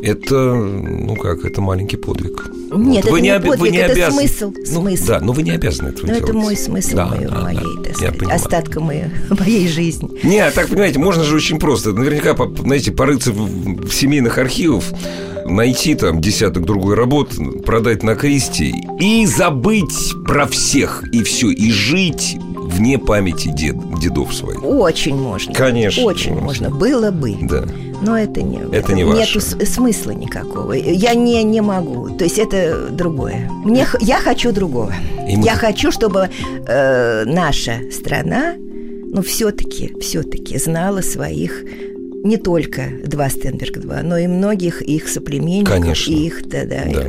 [0.01, 2.49] Это, ну как, это маленький подвиг.
[2.75, 5.05] Нет, это не оби- подвиг, это обязаны- смысл, Ну, смысл.
[5.05, 6.23] Да, но вы не обязаны этого Но делать.
[6.29, 7.83] это мой смысл Да, моей, да, моей да.
[7.83, 8.35] так сказать, понимаю.
[8.37, 10.09] остатка моей, моей жизни.
[10.23, 11.91] Не, а так, понимаете, можно же очень просто.
[11.91, 14.83] Наверняка, знаете, порыться в, семейных архивах,
[15.45, 17.33] найти там десяток другой работ,
[17.65, 22.37] продать на кресте и забыть про всех, и все, и жить
[22.72, 24.63] вне памяти дед, дедов своих.
[24.63, 25.53] Очень можно.
[25.53, 26.69] Конечно, Очень можно.
[26.69, 26.69] можно.
[26.69, 27.36] Было бы.
[27.41, 27.65] Да.
[28.01, 29.41] Но это не, Это не нету ваше.
[29.41, 30.74] с- смысла никакого.
[30.74, 32.09] Я не, не могу.
[32.17, 33.49] То есть это другое.
[33.63, 34.93] Мне, я хочу другого.
[35.30, 36.30] И мы- Я хочу, чтобы
[36.67, 38.55] э, наша страна,
[39.13, 41.63] ну, все-таки, все-таки знала своих
[42.24, 45.74] не только два Стенберга 2, но и многих их соплеменников.
[45.76, 46.11] Конечно.
[46.11, 46.84] И их, да, да.
[46.86, 47.05] Да.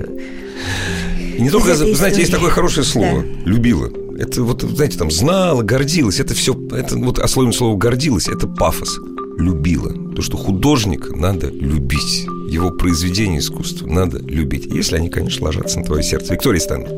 [1.36, 3.50] И не только, знаете, есть такое хорошее слово Да.
[3.50, 3.90] любила.
[4.22, 6.20] Это вот, знаете, там знала, гордилась.
[6.20, 9.00] Это все, это вот особенно слово гордилась, это пафос.
[9.36, 9.92] Любила.
[10.14, 12.26] То, что художника надо любить.
[12.48, 14.66] Его произведение искусства надо любить.
[14.66, 16.34] Если они, конечно, ложатся на твое сердце.
[16.34, 16.88] Виктория Станов.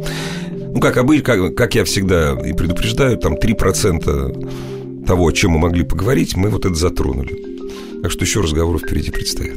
[0.51, 5.61] Ну, как обычно, как, как я всегда и предупреждаю, там 3% того, о чем мы
[5.61, 7.35] могли поговорить, мы вот это затронули.
[8.03, 9.57] Так что еще разговоров впереди предстоит.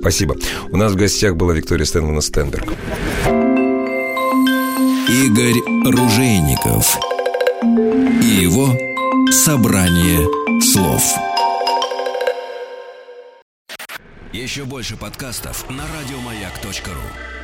[0.00, 0.34] Спасибо.
[0.72, 2.66] У нас в гостях была Виктория Стэнлона Стенберг.
[5.08, 6.98] Игорь Ружейников
[7.62, 8.76] и его
[9.30, 10.26] собрание
[10.60, 11.14] слов.
[14.32, 17.35] Еще больше подкастов на радиомаяк.ру.